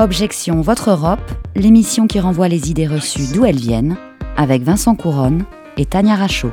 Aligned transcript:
Objection 0.00 0.60
Votre 0.60 0.90
Europe, 0.90 1.20
l'émission 1.54 2.08
qui 2.08 2.18
renvoie 2.18 2.48
les 2.48 2.68
idées 2.68 2.88
reçues 2.88 3.32
d'où 3.32 3.44
elles 3.44 3.54
viennent, 3.54 3.96
avec 4.36 4.64
Vincent 4.64 4.96
Couronne 4.96 5.44
et 5.76 5.86
Tania 5.86 6.16
Rachaud. 6.16 6.50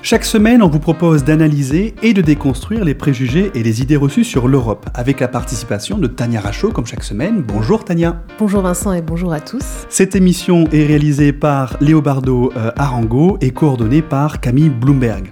Chaque 0.00 0.24
semaine, 0.24 0.62
on 0.62 0.68
vous 0.68 0.78
propose 0.78 1.22
d'analyser 1.22 1.94
et 2.02 2.14
de 2.14 2.22
déconstruire 2.22 2.82
les 2.86 2.94
préjugés 2.94 3.50
et 3.54 3.62
les 3.62 3.82
idées 3.82 3.98
reçues 3.98 4.24
sur 4.24 4.48
l'Europe, 4.48 4.88
avec 4.94 5.20
la 5.20 5.28
participation 5.28 5.98
de 5.98 6.06
Tania 6.06 6.40
Rachaud, 6.40 6.70
comme 6.70 6.86
chaque 6.86 7.04
semaine. 7.04 7.42
Bonjour 7.46 7.84
Tania. 7.84 8.22
Bonjour 8.38 8.62
Vincent 8.62 8.94
et 8.94 9.02
bonjour 9.02 9.34
à 9.34 9.40
tous. 9.40 9.84
Cette 9.90 10.16
émission 10.16 10.64
est 10.72 10.86
réalisée 10.86 11.34
par 11.34 11.76
Léobardo 11.82 12.54
euh, 12.56 12.70
Arango 12.76 13.36
et 13.42 13.50
coordonnée 13.50 14.00
par 14.00 14.40
Camille 14.40 14.70
Bloomberg. 14.70 15.30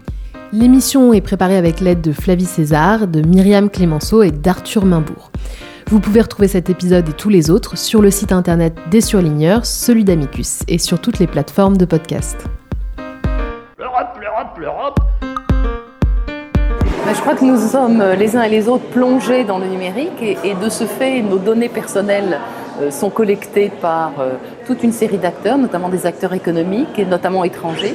L'émission 0.53 1.15
est 1.15 1.23
préparée 1.23 1.57
avec 1.57 1.81
l'aide 1.81 2.03
de 2.03 2.13
Flavie 2.13 2.45
César, 2.45 3.07
de 3.07 3.23
Myriam 3.23 3.71
Clémenceau 3.71 4.23
et 4.23 4.31
d'Arthur 4.31 4.85
Mainbourg. 4.85 5.31
Vous 5.89 6.01
pouvez 6.01 6.21
retrouver 6.21 6.49
cet 6.49 6.71
épisode 6.71 7.09
et 7.09 7.13
tous 7.13 7.29
les 7.29 7.51
autres 7.51 7.77
sur 7.77 8.03
le 8.03 8.11
site 8.11 8.33
internet 8.33 8.75
des 8.91 9.01
surligneurs, 9.01 9.67
celui 9.67 10.05
d'Amicus, 10.05 10.61
et 10.69 10.79
sur 10.79 11.01
toutes 11.01 11.19
les 11.19 11.27
plateformes 11.27 11.77
de 11.77 11.85
podcast. 11.85 12.37
L'Europe, 13.79 14.19
l'Europe, 14.21 14.59
l'Europe. 14.59 15.01
Bah, 17.05 17.13
je 17.15 17.21
crois 17.21 17.35
que 17.35 17.45
nous 17.45 17.59
sommes 17.59 18.03
les 18.19 18.37
uns 18.37 18.43
et 18.43 18.51
les 18.51 18.69
autres 18.69 18.85
plongés 18.93 19.45
dans 19.45 19.59
le 19.59 19.67
numérique 19.67 20.23
et, 20.23 20.37
et 20.45 20.55
de 20.55 20.69
ce 20.69 20.85
fait, 20.85 21.23
nos 21.23 21.39
données 21.39 21.69
personnelles 21.69 22.39
euh, 22.81 22.91
sont 22.91 23.11
collectées 23.11 23.73
par 23.81 24.13
euh, 24.21 24.35
toute 24.67 24.83
une 24.85 24.93
série 24.93 25.19
d'acteurs, 25.19 25.59
notamment 25.59 25.89
des 25.89 26.07
acteurs 26.07 26.35
économiques 26.35 26.99
et 26.99 27.05
notamment 27.05 27.43
étrangers. 27.43 27.95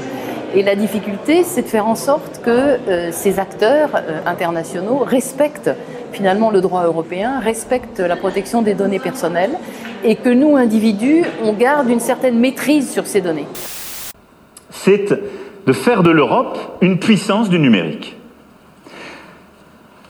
Et 0.56 0.64
la 0.64 0.76
difficulté, 0.76 1.44
c'est 1.44 1.64
de 1.64 1.68
faire 1.68 1.86
en 1.86 1.96
sorte 1.96 2.42
que 2.42 2.50
euh, 2.50 3.10
ces 3.12 3.40
acteurs 3.40 3.90
euh, 3.96 4.22
internationaux 4.26 5.00
respectent 5.00 5.72
finalement 6.16 6.50
le 6.50 6.62
droit 6.62 6.86
européen, 6.86 7.40
respectent 7.40 8.00
la 8.00 8.16
protection 8.16 8.62
des 8.62 8.74
données 8.74 9.00
personnelles 9.00 9.56
et 10.04 10.16
que 10.16 10.30
nous, 10.30 10.56
individus, 10.56 11.24
on 11.44 11.54
garde 11.54 11.90
une 11.90 12.00
certaine 12.00 12.40
maîtrise 12.40 12.90
sur 12.90 13.06
ces 13.06 13.22
données. 13.22 13.48
c'est 14.72 15.10
de 15.68 15.74
faire 15.74 16.04
de 16.04 16.12
l'Europe 16.12 16.58
une 16.82 17.00
puissance 17.00 17.50
du 17.50 17.60
numérique. 17.60 18.16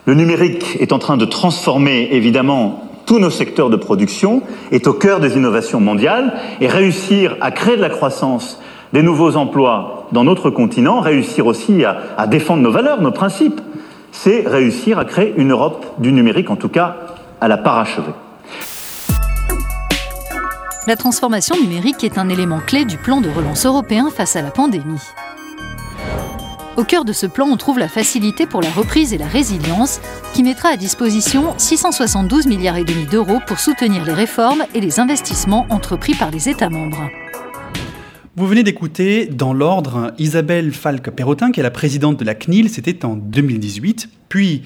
Le 0.04 0.14
numérique 0.14 0.76
est 0.80 0.92
en 0.92 0.98
train 0.98 1.16
de 1.16 1.24
transformer 1.24 2.08
évidemment 2.12 2.82
tous 3.06 3.18
nos 3.18 3.30
secteurs 3.30 3.70
de 3.70 3.76
production, 3.76 4.42
est 4.70 4.86
au 4.86 4.92
cœur 4.92 5.20
des 5.20 5.36
innovations 5.36 5.80
mondiales, 5.80 6.34
et 6.60 6.68
réussir 6.68 7.36
à 7.40 7.50
créer 7.50 7.76
de 7.76 7.80
la 7.80 7.88
croissance, 7.88 8.60
des 8.92 9.02
nouveaux 9.02 9.36
emplois 9.36 10.08
dans 10.12 10.24
notre 10.24 10.50
continent, 10.50 11.00
réussir 11.00 11.46
aussi 11.46 11.84
à, 11.84 11.98
à 12.18 12.26
défendre 12.26 12.62
nos 12.62 12.70
valeurs, 12.70 13.00
nos 13.00 13.12
principes, 13.12 13.60
c'est 14.22 14.44
réussir 14.46 14.98
à 14.98 15.04
créer 15.04 15.34
une 15.36 15.52
Europe 15.52 15.84
du 15.98 16.12
numérique, 16.12 16.50
en 16.50 16.56
tout 16.56 16.68
cas 16.68 16.96
à 17.40 17.48
la 17.48 17.58
parachever. 17.58 18.12
La 20.86 20.96
transformation 20.96 21.56
numérique 21.60 22.04
est 22.04 22.16
un 22.16 22.28
élément 22.28 22.60
clé 22.60 22.84
du 22.84 22.96
plan 22.96 23.20
de 23.20 23.28
relance 23.28 23.66
européen 23.66 24.08
face 24.10 24.36
à 24.36 24.42
la 24.42 24.50
pandémie. 24.50 25.02
Au 26.76 26.84
cœur 26.84 27.04
de 27.04 27.12
ce 27.12 27.26
plan, 27.26 27.46
on 27.46 27.56
trouve 27.56 27.78
la 27.78 27.88
facilité 27.88 28.46
pour 28.46 28.60
la 28.60 28.70
reprise 28.70 29.12
et 29.12 29.18
la 29.18 29.26
résilience 29.26 30.00
qui 30.34 30.42
mettra 30.42 30.68
à 30.70 30.76
disposition 30.76 31.54
672 31.56 32.46
milliards 32.46 32.76
et 32.76 32.84
demi 32.84 33.06
d'euros 33.06 33.40
pour 33.46 33.58
soutenir 33.58 34.04
les 34.04 34.12
réformes 34.12 34.64
et 34.74 34.80
les 34.80 35.00
investissements 35.00 35.66
entrepris 35.70 36.14
par 36.14 36.30
les 36.30 36.48
États 36.48 36.70
membres. 36.70 37.08
Vous 38.38 38.46
venez 38.46 38.62
d'écouter, 38.62 39.24
dans 39.24 39.54
l'ordre, 39.54 40.12
Isabelle 40.18 40.70
Falque-Perrotin, 40.70 41.52
qui 41.52 41.60
est 41.60 41.62
la 41.62 41.70
présidente 41.70 42.18
de 42.18 42.24
la 42.26 42.34
CNIL, 42.34 42.68
c'était 42.68 43.06
en 43.06 43.16
2018, 43.16 44.10
puis 44.28 44.60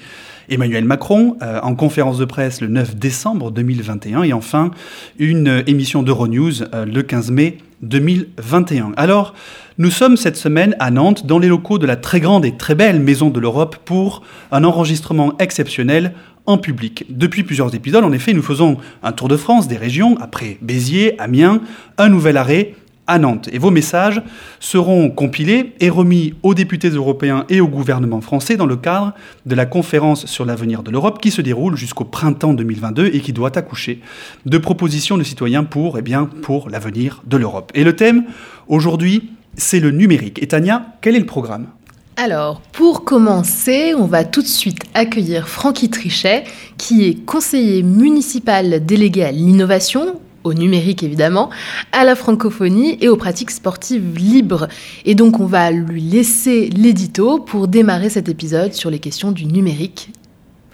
Emmanuel 0.49 0.83
Macron, 0.83 1.37
euh, 1.41 1.57
en 1.63 1.73
conférence 1.75 2.17
de 2.17 2.25
presse 2.25 2.59
le 2.59 2.67
9 2.67 2.97
décembre 2.97 3.49
2021, 3.49 4.23
et 4.23 4.33
enfin 4.33 4.71
une 5.19 5.47
euh, 5.47 5.63
émission 5.67 6.03
d'Euronews 6.03 6.63
euh, 6.73 6.83
le 6.83 7.01
15 7.01 7.31
mai 7.31 7.59
2021. 7.81 8.91
Alors, 8.97 9.35
nous 9.77 9.89
sommes 9.89 10.17
cette 10.17 10.35
semaine 10.35 10.75
à 10.79 10.91
Nantes, 10.91 11.25
dans 11.25 11.39
les 11.39 11.47
locaux 11.47 11.77
de 11.77 11.85
la 11.85 11.95
très 11.95 12.19
grande 12.19 12.43
et 12.43 12.57
très 12.57 12.75
belle 12.75 12.99
Maison 12.99 13.29
de 13.29 13.39
l'Europe, 13.39 13.77
pour 13.85 14.21
un 14.51 14.65
enregistrement 14.65 15.37
exceptionnel 15.37 16.11
en 16.45 16.57
public. 16.57 17.05
Depuis 17.09 17.43
plusieurs 17.43 17.73
épisodes, 17.73 18.03
en 18.03 18.11
effet, 18.11 18.33
nous 18.33 18.41
faisons 18.41 18.79
un 19.01 19.13
tour 19.13 19.29
de 19.29 19.37
France 19.37 19.69
des 19.69 19.77
régions, 19.77 20.17
après 20.19 20.57
Béziers, 20.61 21.15
Amiens, 21.21 21.61
un 21.97 22.09
nouvel 22.09 22.35
arrêt 22.35 22.73
à 23.11 23.19
Nantes. 23.19 23.49
Et 23.51 23.57
vos 23.57 23.71
messages 23.71 24.21
seront 24.59 25.09
compilés 25.09 25.73
et 25.79 25.89
remis 25.89 26.33
aux 26.43 26.53
députés 26.53 26.89
européens 26.89 27.45
et 27.49 27.59
au 27.59 27.67
gouvernement 27.67 28.21
français 28.21 28.55
dans 28.55 28.65
le 28.65 28.77
cadre 28.77 29.13
de 29.45 29.53
la 29.53 29.65
conférence 29.65 30.25
sur 30.25 30.45
l'avenir 30.45 30.81
de 30.81 30.91
l'Europe 30.91 31.19
qui 31.21 31.29
se 31.29 31.41
déroule 31.41 31.75
jusqu'au 31.75 32.05
printemps 32.05 32.53
2022 32.53 33.07
et 33.07 33.19
qui 33.19 33.33
doit 33.33 33.57
accoucher 33.57 33.99
de 34.45 34.57
propositions 34.57 35.17
de 35.17 35.23
citoyens 35.23 35.65
pour, 35.65 35.97
eh 35.97 36.01
bien, 36.01 36.25
pour 36.25 36.69
l'avenir 36.69 37.21
de 37.25 37.35
l'Europe. 37.35 37.71
Et 37.75 37.83
le 37.83 37.95
thème, 37.95 38.23
aujourd'hui, 38.67 39.31
c'est 39.57 39.81
le 39.81 39.91
numérique. 39.91 40.41
Et 40.41 40.47
Tania, 40.47 40.85
quel 41.01 41.15
est 41.15 41.19
le 41.19 41.25
programme? 41.25 41.67
Alors, 42.15 42.61
pour 42.71 43.03
commencer, 43.03 43.93
on 43.97 44.05
va 44.05 44.23
tout 44.23 44.41
de 44.41 44.47
suite 44.47 44.83
accueillir 44.93 45.49
Francky 45.49 45.89
Trichet, 45.89 46.43
qui 46.77 47.05
est 47.05 47.25
conseiller 47.25 47.83
municipal 47.83 48.85
délégué 48.85 49.23
à 49.23 49.31
l'innovation 49.31 50.19
au 50.43 50.53
numérique 50.53 51.03
évidemment, 51.03 51.49
à 51.91 52.03
la 52.03 52.15
francophonie 52.15 52.97
et 53.01 53.09
aux 53.09 53.17
pratiques 53.17 53.51
sportives 53.51 54.15
libres. 54.17 54.67
Et 55.05 55.15
donc 55.15 55.39
on 55.39 55.45
va 55.45 55.71
lui 55.71 56.01
laisser 56.01 56.69
l'édito 56.69 57.39
pour 57.39 57.67
démarrer 57.67 58.09
cet 58.09 58.29
épisode 58.29 58.73
sur 58.73 58.89
les 58.89 58.99
questions 58.99 59.31
du 59.31 59.45
numérique. 59.45 60.09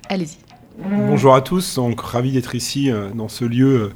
Allez-y. 0.10 0.38
Bonjour 1.08 1.34
à 1.34 1.42
tous, 1.42 1.76
donc 1.76 2.00
ravi 2.00 2.32
d'être 2.32 2.54
ici 2.54 2.92
euh, 2.92 3.10
dans 3.16 3.30
ce 3.30 3.46
lieu 3.46 3.82
euh, 3.82 3.94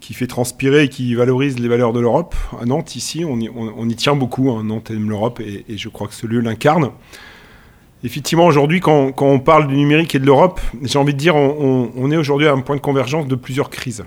qui 0.00 0.12
fait 0.12 0.26
transpirer 0.26 0.84
et 0.84 0.88
qui 0.90 1.14
valorise 1.14 1.58
les 1.58 1.66
valeurs 1.68 1.94
de 1.94 2.00
l'Europe. 2.00 2.34
À 2.60 2.66
Nantes, 2.66 2.94
ici, 2.94 3.24
on 3.24 3.38
y, 3.40 3.94
tient 3.96 4.14
beaucoup, 4.14 4.50
hein. 4.50 4.62
Nantes 4.64 4.90
aime 4.90 5.08
l'Europe 5.08 5.40
et, 5.40 5.64
je 5.78 5.88
crois 5.88 6.08
que 6.08 6.14
ce 6.14 6.26
lieu 6.26 6.40
l'incarne. 6.40 6.90
Effectivement, 8.04 8.46
aujourd'hui, 8.46 8.80
quand, 8.80 9.12
on 9.18 9.38
parle 9.40 9.66
du 9.66 9.76
numérique 9.76 10.14
et 10.14 10.18
de 10.18 10.26
l'Europe, 10.26 10.60
j'ai 10.82 10.98
envie 10.98 11.14
de 11.14 11.18
dire, 11.18 11.36
on- 11.36 11.90
on 11.96 12.10
est 12.10 12.16
aujourd'hui 12.16 12.48
à 12.48 12.52
un 12.52 12.60
point 12.60 12.76
de 12.76 12.80
convergence 12.80 13.26
de 13.26 13.34
plusieurs 13.34 13.70
crises. 13.70 14.04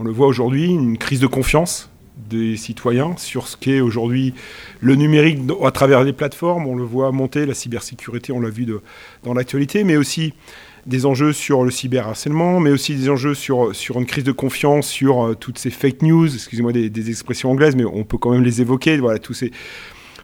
On 0.00 0.04
le 0.04 0.12
voit 0.12 0.28
aujourd'hui, 0.28 0.66
une 0.66 0.96
crise 0.96 1.20
de 1.20 1.26
confiance 1.26 1.90
des 2.30 2.56
citoyens 2.56 3.16
sur 3.16 3.48
ce 3.48 3.56
qu'est 3.56 3.80
aujourd'hui 3.80 4.34
le 4.80 4.94
numérique 4.94 5.38
à 5.64 5.70
travers 5.70 6.04
les 6.04 6.12
plateformes. 6.12 6.66
On 6.66 6.76
le 6.76 6.84
voit 6.84 7.10
monter, 7.10 7.46
la 7.46 7.54
cybersécurité, 7.54 8.32
on 8.32 8.40
l'a 8.40 8.50
vu 8.50 8.66
dans 9.24 9.34
l'actualité, 9.34 9.82
mais 9.82 9.96
aussi 9.96 10.34
des 10.86 11.04
enjeux 11.04 11.32
sur 11.32 11.64
le 11.64 11.70
cyberharcèlement, 11.70 12.60
mais 12.60 12.70
aussi 12.70 12.94
des 12.94 13.10
enjeux 13.10 13.34
sur, 13.34 13.74
sur 13.74 13.98
une 13.98 14.06
crise 14.06 14.24
de 14.24 14.32
confiance, 14.32 14.86
sur 14.86 15.26
euh, 15.26 15.34
toutes 15.34 15.58
ces 15.58 15.70
fake 15.70 16.02
news, 16.02 16.32
excusez-moi 16.32 16.72
des, 16.72 17.10
expressions 17.10 17.50
anglaises, 17.50 17.76
mais 17.76 17.84
on 17.84 18.04
peut 18.04 18.18
quand 18.18 18.30
même 18.30 18.44
les 18.44 18.60
évoquer. 18.60 18.96
Voilà, 18.98 19.18
tous 19.18 19.44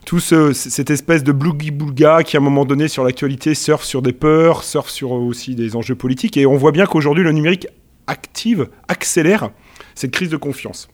tout 0.05 0.19
ce- 0.19 0.53
cette 0.53 0.89
espèce 0.89 1.23
de 1.23 1.31
blougi-boulga 1.31 2.23
qui, 2.23 2.37
à 2.37 2.39
un 2.39 2.43
moment 2.43 2.65
donné, 2.65 2.87
sur 2.87 3.03
l'actualité, 3.03 3.55
surfe 3.55 3.83
sur 3.83 4.01
des 4.01 4.13
peurs, 4.13 4.63
surfe 4.63 4.89
sur 4.89 5.11
aussi 5.11 5.55
des 5.55 5.75
enjeux 5.75 5.95
politiques. 5.95 6.37
Et 6.37 6.45
on 6.45 6.55
voit 6.55 6.71
bien 6.71 6.85
qu'aujourd'hui, 6.85 7.23
le 7.23 7.31
numérique 7.31 7.67
active, 8.07 8.69
accélère 8.87 9.49
cette 9.95 10.11
crise 10.11 10.29
de 10.29 10.37
confiance. 10.37 10.89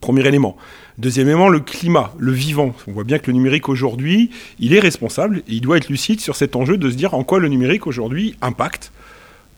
Premier 0.00 0.26
élément. 0.26 0.56
Deuxième 0.98 1.28
élément, 1.28 1.48
le 1.48 1.60
climat, 1.60 2.12
le 2.18 2.32
vivant. 2.32 2.74
On 2.88 2.92
voit 2.92 3.04
bien 3.04 3.18
que 3.18 3.28
le 3.28 3.34
numérique 3.34 3.68
aujourd'hui, 3.68 4.30
il 4.58 4.74
est 4.74 4.80
responsable 4.80 5.38
et 5.48 5.54
il 5.54 5.60
doit 5.60 5.76
être 5.76 5.88
lucide 5.88 6.20
sur 6.20 6.36
cet 6.36 6.56
enjeu 6.56 6.76
de 6.76 6.90
se 6.90 6.96
dire 6.96 7.14
en 7.14 7.22
quoi 7.22 7.38
le 7.38 7.48
numérique 7.48 7.86
aujourd'hui 7.86 8.34
impacte, 8.42 8.92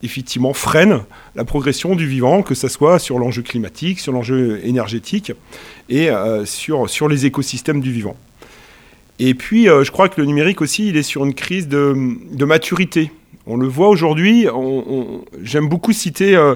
effectivement 0.03 0.53
freine 0.53 1.01
la 1.35 1.45
progression 1.45 1.95
du 1.95 2.05
vivant, 2.05 2.43
que 2.43 2.53
ce 2.53 2.67
soit 2.67 2.99
sur 2.99 3.17
l'enjeu 3.17 3.41
climatique, 3.41 3.99
sur 3.99 4.13
l'enjeu 4.13 4.61
énergétique 4.63 5.31
et 5.89 6.11
euh, 6.11 6.45
sur, 6.45 6.89
sur 6.89 7.07
les 7.07 7.25
écosystèmes 7.25 7.81
du 7.81 7.91
vivant. 7.91 8.15
Et 9.19 9.33
puis, 9.33 9.67
euh, 9.67 9.83
je 9.83 9.91
crois 9.91 10.09
que 10.09 10.21
le 10.21 10.27
numérique 10.27 10.61
aussi, 10.61 10.89
il 10.89 10.97
est 10.97 11.03
sur 11.03 11.25
une 11.25 11.33
crise 11.33 11.67
de, 11.67 11.95
de 12.31 12.45
maturité. 12.45 13.11
On 13.45 13.57
le 13.57 13.67
voit 13.67 13.89
aujourd'hui, 13.89 14.47
j'aime 15.41 15.67
beaucoup 15.67 15.91
citer 15.91 16.35
euh, 16.35 16.55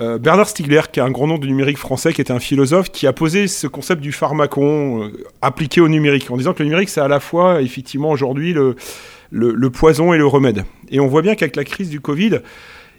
euh, 0.00 0.18
Bernard 0.18 0.48
Stiegler, 0.48 0.82
qui 0.90 1.00
est 1.00 1.02
un 1.02 1.10
grand 1.10 1.26
nom 1.26 1.38
du 1.38 1.48
numérique 1.48 1.78
français, 1.78 2.12
qui 2.12 2.20
était 2.20 2.32
un 2.32 2.40
philosophe, 2.40 2.90
qui 2.90 3.06
a 3.06 3.12
posé 3.12 3.46
ce 3.46 3.66
concept 3.66 4.00
du 4.00 4.12
pharmacon 4.12 5.04
euh, 5.04 5.12
appliqué 5.42 5.80
au 5.80 5.88
numérique, 5.88 6.30
en 6.30 6.36
disant 6.36 6.54
que 6.54 6.60
le 6.60 6.66
numérique, 6.66 6.88
c'est 6.88 7.00
à 7.00 7.08
la 7.08 7.20
fois, 7.20 7.60
effectivement, 7.60 8.10
aujourd'hui, 8.10 8.54
le, 8.54 9.70
poison 9.70 10.14
et 10.14 10.18
le 10.18 10.26
remède. 10.26 10.64
Et 10.90 11.00
on 11.00 11.08
voit 11.08 11.22
bien 11.22 11.34
qu'avec 11.34 11.56
la 11.56 11.64
crise 11.64 11.90
du 11.90 12.00
Covid, 12.00 12.38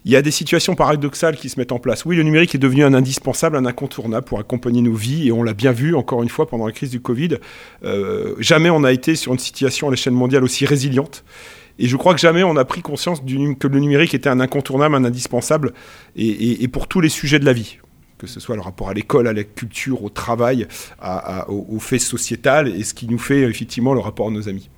il 0.06 0.12
y 0.12 0.16
a 0.16 0.22
des 0.22 0.32
situations 0.32 0.76
paradoxales 0.76 1.38
qui 1.38 1.50
se 1.50 1.60
mettent 1.60 1.72
en 1.72 1.80
place. 1.80 2.06
Oui, 2.06 2.16
le 2.16 2.24
numérique 2.24 2.54
est 2.54 2.60
devenu 2.60 2.84
un 2.84 2.94
indispensable, 2.94 3.56
un 3.56 3.66
incontournable 3.66 4.26
pour 4.26 4.40
accompagner 4.40 4.82
nos 4.82 4.94
vies, 4.94 5.30
et 5.30 5.32
on 5.32 5.42
l'a 5.42 5.54
bien 5.54 5.72
vu 5.72 5.96
encore 5.96 6.22
une 6.22 6.30
fois 6.30 6.48
pendant 6.48 6.68
la 6.68 6.74
crise 6.74 6.92
du 6.92 7.00
Covid. 7.00 7.38
Euh, 7.86 8.36
jamais 8.40 8.70
on 8.70 8.84
a 8.84 8.92
été 8.92 9.16
sur 9.16 9.32
une 9.32 9.40
situation 9.40 9.88
à 9.88 9.92
l'échelle 9.92 10.14
mondiale 10.14 10.44
aussi 10.44 10.66
résiliente. 10.66 11.24
Et 11.80 11.88
je 11.88 11.98
crois 11.98 12.14
que 12.14 12.20
jamais 12.20 12.44
on 12.44 12.56
a 12.56 12.66
pris 12.66 12.82
conscience 12.82 13.22
que 13.22 13.68
le 13.68 13.80
numérique 13.80 14.14
était 14.14 14.30
un 14.30 14.40
incontournable, 14.40 14.96
un 14.96 15.06
indispensable, 15.06 15.74
et, 16.16 16.68
pour 16.68 16.88
tous 16.88 17.02
les 17.02 17.10
sujets 17.10 17.40
de 17.40 17.46
la 17.46 17.54
vie. 17.54 17.80
Que 18.18 18.28
ce 18.28 18.40
soit 18.40 18.56
le 18.56 18.62
rapport 18.62 18.90
à 18.90 18.94
l'école, 18.94 19.28
à 19.28 19.34
la 19.34 19.44
culture, 19.44 20.04
au 20.04 20.10
travail, 20.10 20.68
aux, 21.48 21.80
faits 21.80 22.02
sociétals, 22.02 22.68
et 22.68 22.84
ce 22.84 22.94
qui 22.94 23.08
nous 23.08 23.18
fait 23.18 23.42
effectivement 23.42 23.94
le 23.94 24.00
rapport 24.00 24.28
à 24.28 24.32
nos 24.32 24.48
amis. 24.48 24.70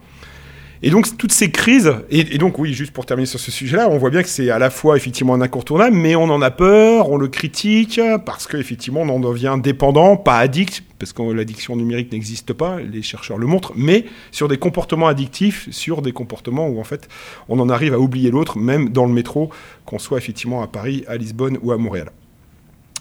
Et 0.85 0.91
donc 0.91 1.17
toutes 1.17 1.31
ces 1.31 1.49
crises, 1.49 1.91
et, 2.11 2.37
donc 2.37 2.59
oui, 2.59 2.71
juste 2.71 2.93
pour 2.93 3.07
terminer 3.07 3.25
sur 3.25 3.39
ce 3.39 3.49
sujet-là, 3.49 3.89
on 3.89 3.97
voit 3.97 4.11
bien 4.11 4.21
que 4.21 4.29
c'est 4.29 4.51
à 4.51 4.59
la 4.59 4.69
fois 4.69 4.95
effectivement 4.95 5.33
un 5.33 5.41
incontournable, 5.41 5.95
mais 5.95 6.15
on 6.15 6.25
en 6.25 6.43
a 6.43 6.51
peur, 6.51 7.09
on 7.09 7.17
le 7.17 7.27
critique, 7.27 7.99
parce 8.23 8.45
qu'effectivement 8.45 9.01
on 9.01 9.09
en 9.09 9.19
devient 9.19 9.57
dépendant, 9.59 10.15
pas 10.15 10.37
addict, 10.37 10.83
parce 10.99 11.11
que 11.11 11.23
l'addiction 11.23 11.75
numérique 11.75 12.11
n'existe 12.11 12.53
pas, 12.53 12.79
les 12.79 13.01
chercheurs 13.01 13.39
le 13.39 13.47
montrent, 13.47 13.73
mais 13.75 14.05
sur 14.29 14.47
des 14.47 14.57
comportements 14.57 15.07
addictifs, 15.07 15.67
sur 15.71 16.03
des 16.03 16.11
comportements 16.11 16.67
où 16.67 16.79
en 16.79 16.83
fait 16.83 17.07
on 17.49 17.59
en 17.59 17.69
arrive 17.69 17.95
à 17.95 17.99
oublier 17.99 18.29
l'autre, 18.29 18.59
même 18.59 18.89
dans 18.89 19.07
le 19.07 19.11
métro, 19.11 19.49
qu'on 19.87 19.97
soit 19.97 20.19
effectivement 20.19 20.61
à 20.61 20.67
Paris, 20.67 21.03
à 21.07 21.17
Lisbonne 21.17 21.57
ou 21.63 21.71
à 21.71 21.77
Montréal. 21.77 22.11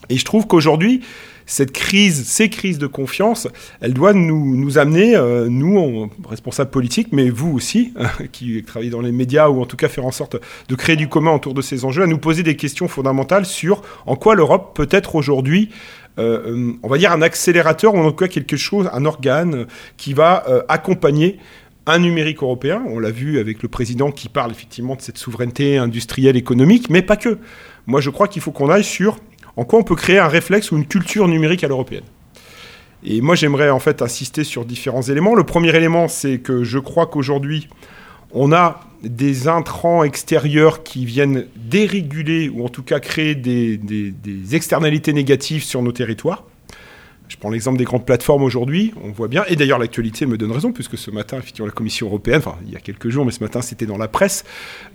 Et 0.09 0.17
je 0.17 0.25
trouve 0.25 0.47
qu'aujourd'hui, 0.47 1.03
cette 1.47 1.73
crise, 1.73 2.27
ces 2.27 2.49
crises 2.49 2.79
de 2.79 2.87
confiance, 2.87 3.49
elles 3.81 3.95
doivent 3.95 4.17
nous, 4.17 4.79
amener, 4.79 5.17
euh, 5.17 5.49
nous, 5.49 6.11
responsables 6.29 6.71
politiques, 6.71 7.09
mais 7.13 7.31
vous 7.31 7.53
aussi, 7.53 7.93
qui 8.33 8.63
travaillez 8.63 8.91
dans 8.91 9.01
les 9.01 9.13
médias, 9.13 9.49
ou 9.49 9.61
en 9.61 9.67
tout 9.67 9.77
cas 9.77 9.89
faire 9.89 10.07
en 10.07 10.13
sorte 10.13 10.37
de 10.69 10.75
créer 10.75 10.97
du 10.97 11.09
commun 11.09 11.33
autour 11.33 11.55
de 11.55 11.63
ces 11.63 11.85
enjeux, 11.85 12.03
à 12.03 12.07
nous 12.07 12.19
poser 12.19 12.43
des 12.43 12.57
questions 12.57 12.89
fondamentales 12.89 13.47
sur 13.47 13.83
en 14.07 14.17
quoi 14.17 14.35
l'Europe 14.35 14.73
peut 14.75 14.89
être 14.91 15.15
aujourd'hui 15.15 15.71
euh, 16.17 16.47
euh, 16.47 16.73
on 16.85 16.89
va 16.89 16.97
dire 16.97 17.11
un 17.11 17.23
accélérateur, 17.23 17.93
ou 17.93 17.99
en 17.99 18.11
tout 18.11 18.17
cas 18.17 18.29
quelque 18.29 18.57
chose, 18.57 18.89
un 18.93 19.05
organe 19.05 19.67
qui 19.97 20.13
va 20.15 20.45
accompagner 20.69 21.41
un 21.87 21.99
numérique 21.99 22.43
européen. 22.43 22.83
On 22.87 22.99
l'a 22.99 23.11
vu 23.11 23.39
avec 23.39 23.63
le 23.63 23.69
président 23.69 24.11
qui 24.11 24.29
parle 24.29 24.51
effectivement 24.51 24.95
de 24.95 25.03
cette 25.03 25.19
souveraineté 25.19 25.77
industrielle, 25.77 26.37
économique, 26.37 26.89
mais 26.91 27.03
pas 27.03 27.17
que. 27.17 27.39
Moi, 27.87 28.01
je 28.01 28.11
crois 28.11 28.29
qu'il 28.29 28.41
faut 28.41 28.53
qu'on 28.53 28.71
aille 28.71 28.85
sur 28.85 29.19
en 29.57 29.65
quoi 29.65 29.79
on 29.79 29.83
peut 29.83 29.95
créer 29.95 30.19
un 30.19 30.29
réflexe 30.29 30.71
ou 30.73 30.77
une 30.77 30.87
culture 30.87 31.29
numérique 31.29 31.65
à 31.65 31.69
l'européenne? 31.69 32.05
Et 33.05 33.21
moi, 33.21 33.35
j'aimerais 33.35 33.71
en 33.71 33.79
fait 33.79 34.01
insister 34.03 34.45
sur 34.45 34.65
différents 34.65 35.03
éléments. 35.03 35.35
Le 35.35 35.45
premier 35.45 35.75
élément, 35.77 36.09
c'est 36.09 36.39
que 36.39 36.65
je 36.65 36.79
crois 36.79 37.07
qu'aujourd'hui, 37.07 37.69
on 38.33 38.53
a 38.53 38.81
des 39.03 39.47
intrants 39.49 40.03
extérieurs 40.03 40.83
qui 40.83 41.05
viennent 41.05 41.47
déréguler 41.57 42.49
ou 42.49 42.65
en 42.65 42.69
tout 42.69 42.83
cas 42.83 43.01
créer 43.01 43.35
des, 43.35 43.77
des 43.77 44.57
externalités 44.57 45.13
négatives 45.13 45.63
sur 45.63 45.83
nos 45.83 45.93
territoires. 45.93 46.45
Je 47.27 47.37
prends 47.39 47.49
l'exemple 47.49 47.79
des 47.79 47.85
grandes 47.85 48.05
plateformes 48.05 48.43
aujourd'hui, 48.43 48.93
on 49.03 49.11
voit 49.11 49.29
bien, 49.29 49.45
et 49.49 49.57
d'ailleurs 49.57 49.79
l'actualité 49.79 50.27
me 50.27 50.37
donne 50.37 50.53
raison, 50.53 50.73
puisque 50.73 50.99
ce 50.99 51.11
matin, 51.11 51.39
effectivement, 51.39 51.67
la 51.67 51.73
Commission 51.73 52.07
européenne, 52.07 52.39
enfin 52.39 52.57
il 52.67 52.73
y 52.73 52.77
a 52.77 52.81
quelques 52.81 53.09
jours, 53.09 53.25
mais 53.25 53.33
ce 53.33 53.43
matin 53.43 53.63
c'était 53.63 53.87
dans 53.87 53.97
la 53.97 54.09
presse, 54.09 54.45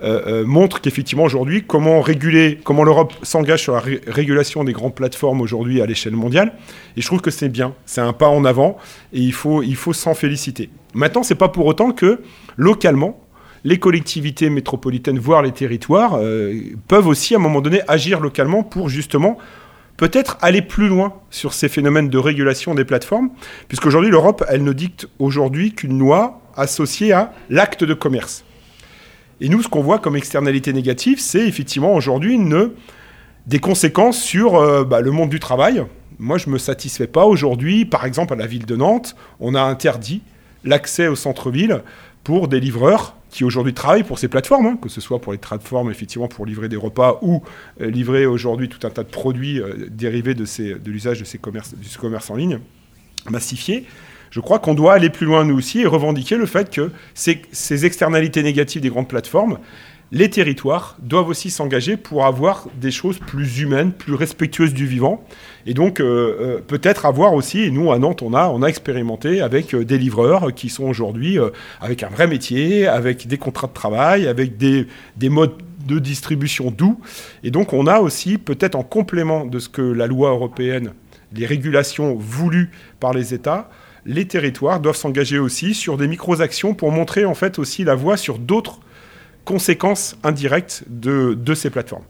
euh, 0.02 0.42
euh, 0.42 0.46
montre 0.46 0.80
qu'effectivement 0.80 1.24
aujourd'hui, 1.24 1.64
comment 1.66 2.00
réguler, 2.00 2.60
comment 2.62 2.84
l'Europe 2.84 3.14
s'engage 3.22 3.62
sur 3.62 3.74
la 3.74 3.82
régulation 4.06 4.62
des 4.62 4.72
grandes 4.72 4.94
plateformes 4.94 5.40
aujourd'hui 5.40 5.82
à 5.82 5.86
l'échelle 5.86 6.14
mondiale, 6.14 6.52
et 6.96 7.00
je 7.00 7.06
trouve 7.06 7.20
que 7.20 7.32
c'est 7.32 7.48
bien, 7.48 7.74
c'est 7.84 8.00
un 8.00 8.12
pas 8.12 8.28
en 8.28 8.44
avant, 8.44 8.78
et 9.12 9.20
il 9.20 9.32
faut, 9.32 9.92
s'en 9.92 10.14
féliciter. 10.14 10.70
Maintenant, 10.94 11.24
c'est 11.24 11.34
pas 11.34 11.48
pour 11.48 11.66
autant 11.66 11.90
que, 11.90 12.20
localement, 12.56 13.20
les 13.64 13.78
collectivités 13.78 14.50
métropolitaines, 14.50 15.18
voire 15.18 15.42
les 15.42 15.52
territoires, 15.52 16.14
euh, 16.14 16.54
peuvent 16.86 17.08
aussi 17.08 17.34
à 17.34 17.38
un 17.38 17.40
moment 17.40 17.60
donné 17.60 17.82
agir 17.88 18.20
localement 18.20 18.62
pour 18.62 18.88
justement 18.88 19.36
peut-être 20.00 20.38
aller 20.40 20.62
plus 20.62 20.88
loin 20.88 21.12
sur 21.28 21.52
ces 21.52 21.68
phénomènes 21.68 22.08
de 22.08 22.16
régulation 22.16 22.74
des 22.74 22.86
plateformes, 22.86 23.28
puisqu'aujourd'hui 23.68 24.10
l'Europe, 24.10 24.42
elle 24.48 24.64
ne 24.64 24.72
dicte 24.72 25.06
aujourd'hui 25.18 25.74
qu'une 25.74 25.98
loi 25.98 26.40
associée 26.56 27.12
à 27.12 27.34
l'acte 27.50 27.84
de 27.84 27.92
commerce. 27.92 28.42
Et 29.42 29.50
nous, 29.50 29.62
ce 29.62 29.68
qu'on 29.68 29.82
voit 29.82 29.98
comme 29.98 30.16
externalité 30.16 30.72
négative, 30.72 31.20
c'est 31.20 31.46
effectivement 31.46 31.94
aujourd'hui 31.94 32.40
des 33.46 33.58
conséquences 33.58 34.18
sur 34.22 34.54
euh, 34.54 34.84
bah, 34.84 35.02
le 35.02 35.10
monde 35.10 35.28
du 35.28 35.38
travail. 35.38 35.84
Moi, 36.18 36.38
je 36.38 36.46
ne 36.46 36.54
me 36.54 36.58
satisfais 36.58 37.06
pas 37.06 37.26
aujourd'hui, 37.26 37.84
par 37.84 38.06
exemple 38.06 38.32
à 38.32 38.36
la 38.36 38.46
ville 38.46 38.64
de 38.64 38.76
Nantes, 38.76 39.14
on 39.38 39.54
a 39.54 39.60
interdit 39.60 40.22
l'accès 40.64 41.08
au 41.08 41.14
centre-ville 41.14 41.82
pour 42.24 42.48
des 42.48 42.60
livreurs 42.60 43.16
qui 43.30 43.44
aujourd'hui 43.44 43.72
travaillent 43.72 44.02
pour 44.02 44.18
ces 44.18 44.28
plateformes, 44.28 44.66
hein, 44.66 44.78
que 44.80 44.88
ce 44.88 45.00
soit 45.00 45.20
pour 45.20 45.32
les 45.32 45.38
plateformes 45.38 45.90
effectivement 45.90 46.28
pour 46.28 46.46
livrer 46.46 46.68
des 46.68 46.76
repas 46.76 47.18
ou 47.22 47.42
euh, 47.80 47.88
livrer 47.88 48.26
aujourd'hui 48.26 48.68
tout 48.68 48.84
un 48.86 48.90
tas 48.90 49.04
de 49.04 49.08
produits 49.08 49.60
euh, 49.60 49.86
dérivés 49.88 50.34
de, 50.34 50.44
l'usage 50.90 51.20
de 51.20 51.24
ces 51.24 51.38
commerces, 51.38 51.74
commerce 51.98 52.30
en 52.30 52.36
ligne 52.36 52.58
massifié. 53.28 53.86
Je 54.30 54.40
crois 54.40 54.58
qu'on 54.58 54.74
doit 54.74 54.94
aller 54.94 55.10
plus 55.10 55.26
loin 55.26 55.44
nous 55.44 55.56
aussi 55.56 55.80
et 55.80 55.86
revendiquer 55.86 56.36
le 56.36 56.46
fait 56.46 56.70
que 56.70 56.90
ces 57.14 57.84
externalités 57.84 58.42
négatives 58.42 58.80
des 58.80 58.88
grandes 58.88 59.08
plateformes, 59.08 59.58
les 60.12 60.28
territoires 60.28 60.96
doivent 61.00 61.28
aussi 61.28 61.50
s'engager 61.50 61.96
pour 61.96 62.26
avoir 62.26 62.66
des 62.80 62.90
choses 62.90 63.18
plus 63.18 63.60
humaines, 63.60 63.92
plus 63.92 64.14
respectueuses 64.14 64.74
du 64.74 64.86
vivant. 64.86 65.24
Et 65.66 65.74
donc, 65.74 66.00
euh, 66.00 66.36
euh, 66.40 66.60
peut-être 66.66 67.06
avoir 67.06 67.34
aussi, 67.34 67.60
et 67.60 67.70
nous 67.70 67.92
à 67.92 67.98
Nantes, 67.98 68.22
on 68.22 68.34
a, 68.34 68.48
on 68.48 68.62
a 68.62 68.66
expérimenté 68.66 69.40
avec 69.40 69.74
euh, 69.74 69.84
des 69.84 69.98
livreurs 69.98 70.52
qui 70.52 70.68
sont 70.68 70.84
aujourd'hui 70.84 71.38
avec 71.80 72.02
un 72.02 72.08
vrai 72.08 72.26
métier, 72.26 72.86
avec 72.86 73.28
des 73.28 73.38
contrats 73.38 73.68
de 73.68 73.72
travail, 73.72 74.26
avec 74.26 74.56
des, 74.56 74.86
des 75.16 75.28
modes 75.28 75.62
de 75.86 75.98
distribution 75.98 76.70
doux. 76.70 77.00
Et 77.44 77.50
donc, 77.50 77.72
on 77.72 77.86
a 77.86 78.00
aussi, 78.00 78.38
peut-être 78.38 78.74
en 78.74 78.82
complément 78.82 79.44
de 79.44 79.58
ce 79.58 79.68
que 79.68 79.82
la 79.82 80.06
loi 80.06 80.30
européenne, 80.30 80.92
les 81.32 81.46
régulations 81.46 82.16
voulues 82.16 82.70
par 82.98 83.12
les 83.12 83.32
États, 83.32 83.70
les 84.06 84.26
territoires 84.26 84.80
doivent 84.80 84.96
s'engager 84.96 85.38
aussi 85.38 85.74
sur 85.74 85.96
des 85.96 86.08
micro-actions 86.08 86.74
pour 86.74 86.90
montrer 86.90 87.24
en 87.26 87.34
fait 87.34 87.58
aussi 87.58 87.84
la 87.84 87.94
voie 87.94 88.16
sur 88.16 88.38
d'autres 88.38 88.80
conséquences 89.50 90.16
indirectes 90.22 90.84
de, 90.86 91.34
de 91.34 91.54
ces 91.54 91.70
plateformes. 91.70 92.04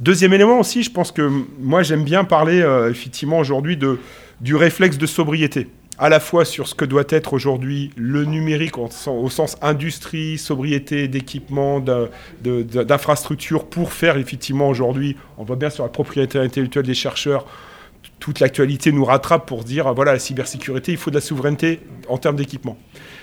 Deuxième 0.00 0.32
élément 0.32 0.58
aussi, 0.60 0.82
je 0.82 0.90
pense 0.90 1.12
que 1.12 1.30
moi 1.60 1.82
j'aime 1.82 2.04
bien 2.04 2.24
parler 2.24 2.62
euh, 2.62 2.90
effectivement 2.90 3.38
aujourd'hui 3.38 3.76
de, 3.76 3.98
du 4.40 4.56
réflexe 4.56 4.96
de 4.96 5.06
sobriété, 5.06 5.68
à 5.98 6.08
la 6.08 6.20
fois 6.20 6.46
sur 6.46 6.66
ce 6.66 6.74
que 6.74 6.86
doit 6.86 7.04
être 7.10 7.34
aujourd'hui 7.34 7.90
le 7.96 8.24
numérique 8.24 8.78
au 8.78 8.88
sens 9.38 9.58
industrie, 9.60 10.38
sobriété 10.38 11.06
d'équipement, 11.08 11.84
d'infrastructures 12.40 13.64
pour 13.66 13.92
faire 13.92 14.16
effectivement 14.16 14.70
aujourd'hui, 14.70 15.16
on 15.36 15.44
voit 15.44 15.56
bien 15.56 15.70
sur 15.70 15.84
la 15.84 15.90
propriété 15.90 16.38
intellectuelle 16.38 16.86
des 16.86 16.94
chercheurs, 16.94 17.44
toute 18.18 18.40
l'actualité 18.40 18.92
nous 18.92 19.04
rattrape 19.04 19.46
pour 19.46 19.64
dire 19.64 19.92
voilà 19.94 20.12
la 20.12 20.18
cybersécurité, 20.18 20.92
il 20.92 20.98
faut 20.98 21.10
de 21.10 21.14
la 21.14 21.20
souveraineté 21.20 21.80
en 22.08 22.18
termes 22.18 22.36
d'équipement. 22.36 22.76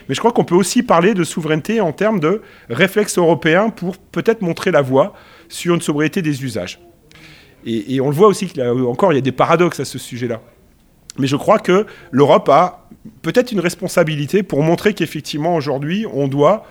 Mais 0.08 0.16
je 0.16 0.20
crois 0.20 0.32
qu'on 0.32 0.46
peut 0.46 0.56
aussi 0.56 0.84
parler 0.84 1.14
de 1.14 1.24
souveraineté 1.24 1.82
en 1.82 1.92
termes 1.92 2.20
de 2.20 2.42
réflexe 2.70 3.18
européen 3.18 3.70
pour 3.70 3.98
peut-être 3.98 4.42
montrer 4.42 4.72
la 4.72 4.82
voie 4.82 5.14
sur 5.50 5.76
une 5.76 5.82
sobriété 5.82 6.22
des 6.22 6.44
usages. 6.44 6.80
Et, 7.68 8.00
on 8.00 8.10
le 8.10 8.16
voit 8.16 8.28
aussi 8.28 8.52
encore 8.88 9.12
il 9.12 9.16
y 9.16 9.18
a 9.18 9.22
des 9.22 9.32
paradoxes 9.32 9.80
à 9.80 9.86
ce 9.86 9.98
sujet-là. 9.98 10.40
Mais 11.18 11.26
je 11.26 11.36
crois 11.36 11.58
que 11.58 11.88
l'Europe 12.12 12.48
a 12.50 12.88
peut-être 13.24 13.52
une 13.52 13.60
responsabilité 13.60 14.44
pour 14.44 14.62
montrer 14.62 14.94
qu'effectivement 14.94 15.56
aujourd'hui 15.56 16.06
on 16.14 16.28
doit 16.28 16.66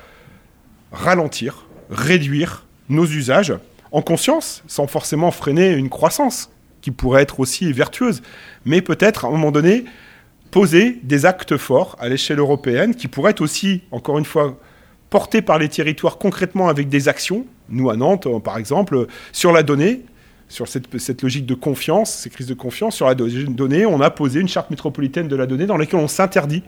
ralentir, 0.93 1.67
réduire 1.91 2.65
nos 2.89 3.07
usages 3.07 3.55
en 3.91 4.03
conscience, 4.03 4.63
sans 4.69 4.87
forcément 4.87 5.33
freiner 5.33 5.73
une 5.73 5.89
croissance 5.89 6.51
qui 6.85 6.91
pourrait 6.91 7.23
être 7.23 7.41
aussi 7.41 7.73
vertueuse, 7.73 8.21
mais 8.67 8.83
peut-être 8.83 9.25
à 9.25 9.29
un 9.29 9.31
moment 9.31 9.51
donné 9.51 9.87
poser 10.51 11.01
des 11.03 11.25
actes 11.25 11.57
forts 11.57 11.97
à 11.99 12.11
l'échelle 12.11 12.39
européenne 12.39 12.95
qui 12.95 13.09
pourraient 13.09 13.31
être 13.31 13.41
aussi, 13.41 13.81
encore 13.91 14.19
une 14.19 14.27
fois, 14.27 14.59
portés 15.09 15.41
par 15.41 15.59
les 15.59 15.71
territoires 15.71 16.19
concrètement 16.19 16.69
avec 16.69 16.91
des 16.91 17.09
actions. 17.09 17.47
Nous, 17.71 17.89
à 17.89 17.97
Nantes, 17.97 18.27
euh, 18.27 18.39
par 18.39 18.59
exemple, 18.59 19.07
sur 19.33 19.51
la 19.51 19.63
donnée, 19.63 20.03
sur 20.51 20.69
cette, 20.69 21.23
logique 21.23 21.47
de 21.47 21.55
confiance, 21.55 22.13
ces 22.13 22.29
crises 22.29 22.49
de 22.49 22.55
confiance, 22.55 22.97
sur 22.97 23.07
la 23.07 23.15
donnée, 23.15 23.87
on 23.87 24.03
a 24.03 24.11
posé 24.11 24.41
une 24.41 24.49
charte 24.49 24.69
métropolitaine 24.69 25.27
de 25.27 25.37
la 25.37 25.47
donnée 25.47 25.65
dans 25.65 25.79
laquelle 25.79 26.01
on 26.01 26.07
s'interdit 26.07 26.65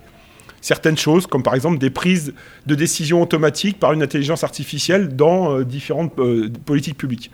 certaines 0.62 0.96
choses, 0.96 1.26
comme 1.26 1.42
par 1.42 1.54
exemple 1.54 1.76
des 1.76 1.90
prises 1.90 2.32
de 2.64 2.75
décision 2.75 3.20
automatiques 3.20 3.78
par 3.78 3.92
une 3.92 4.02
intelligence 4.02 4.44
artificielle 4.44 5.14
dans 5.14 5.58
euh, 5.58 5.64
différentes 5.66 6.18
euh, 6.18 6.50
politiques 6.64 6.96
publiques. 6.96 7.30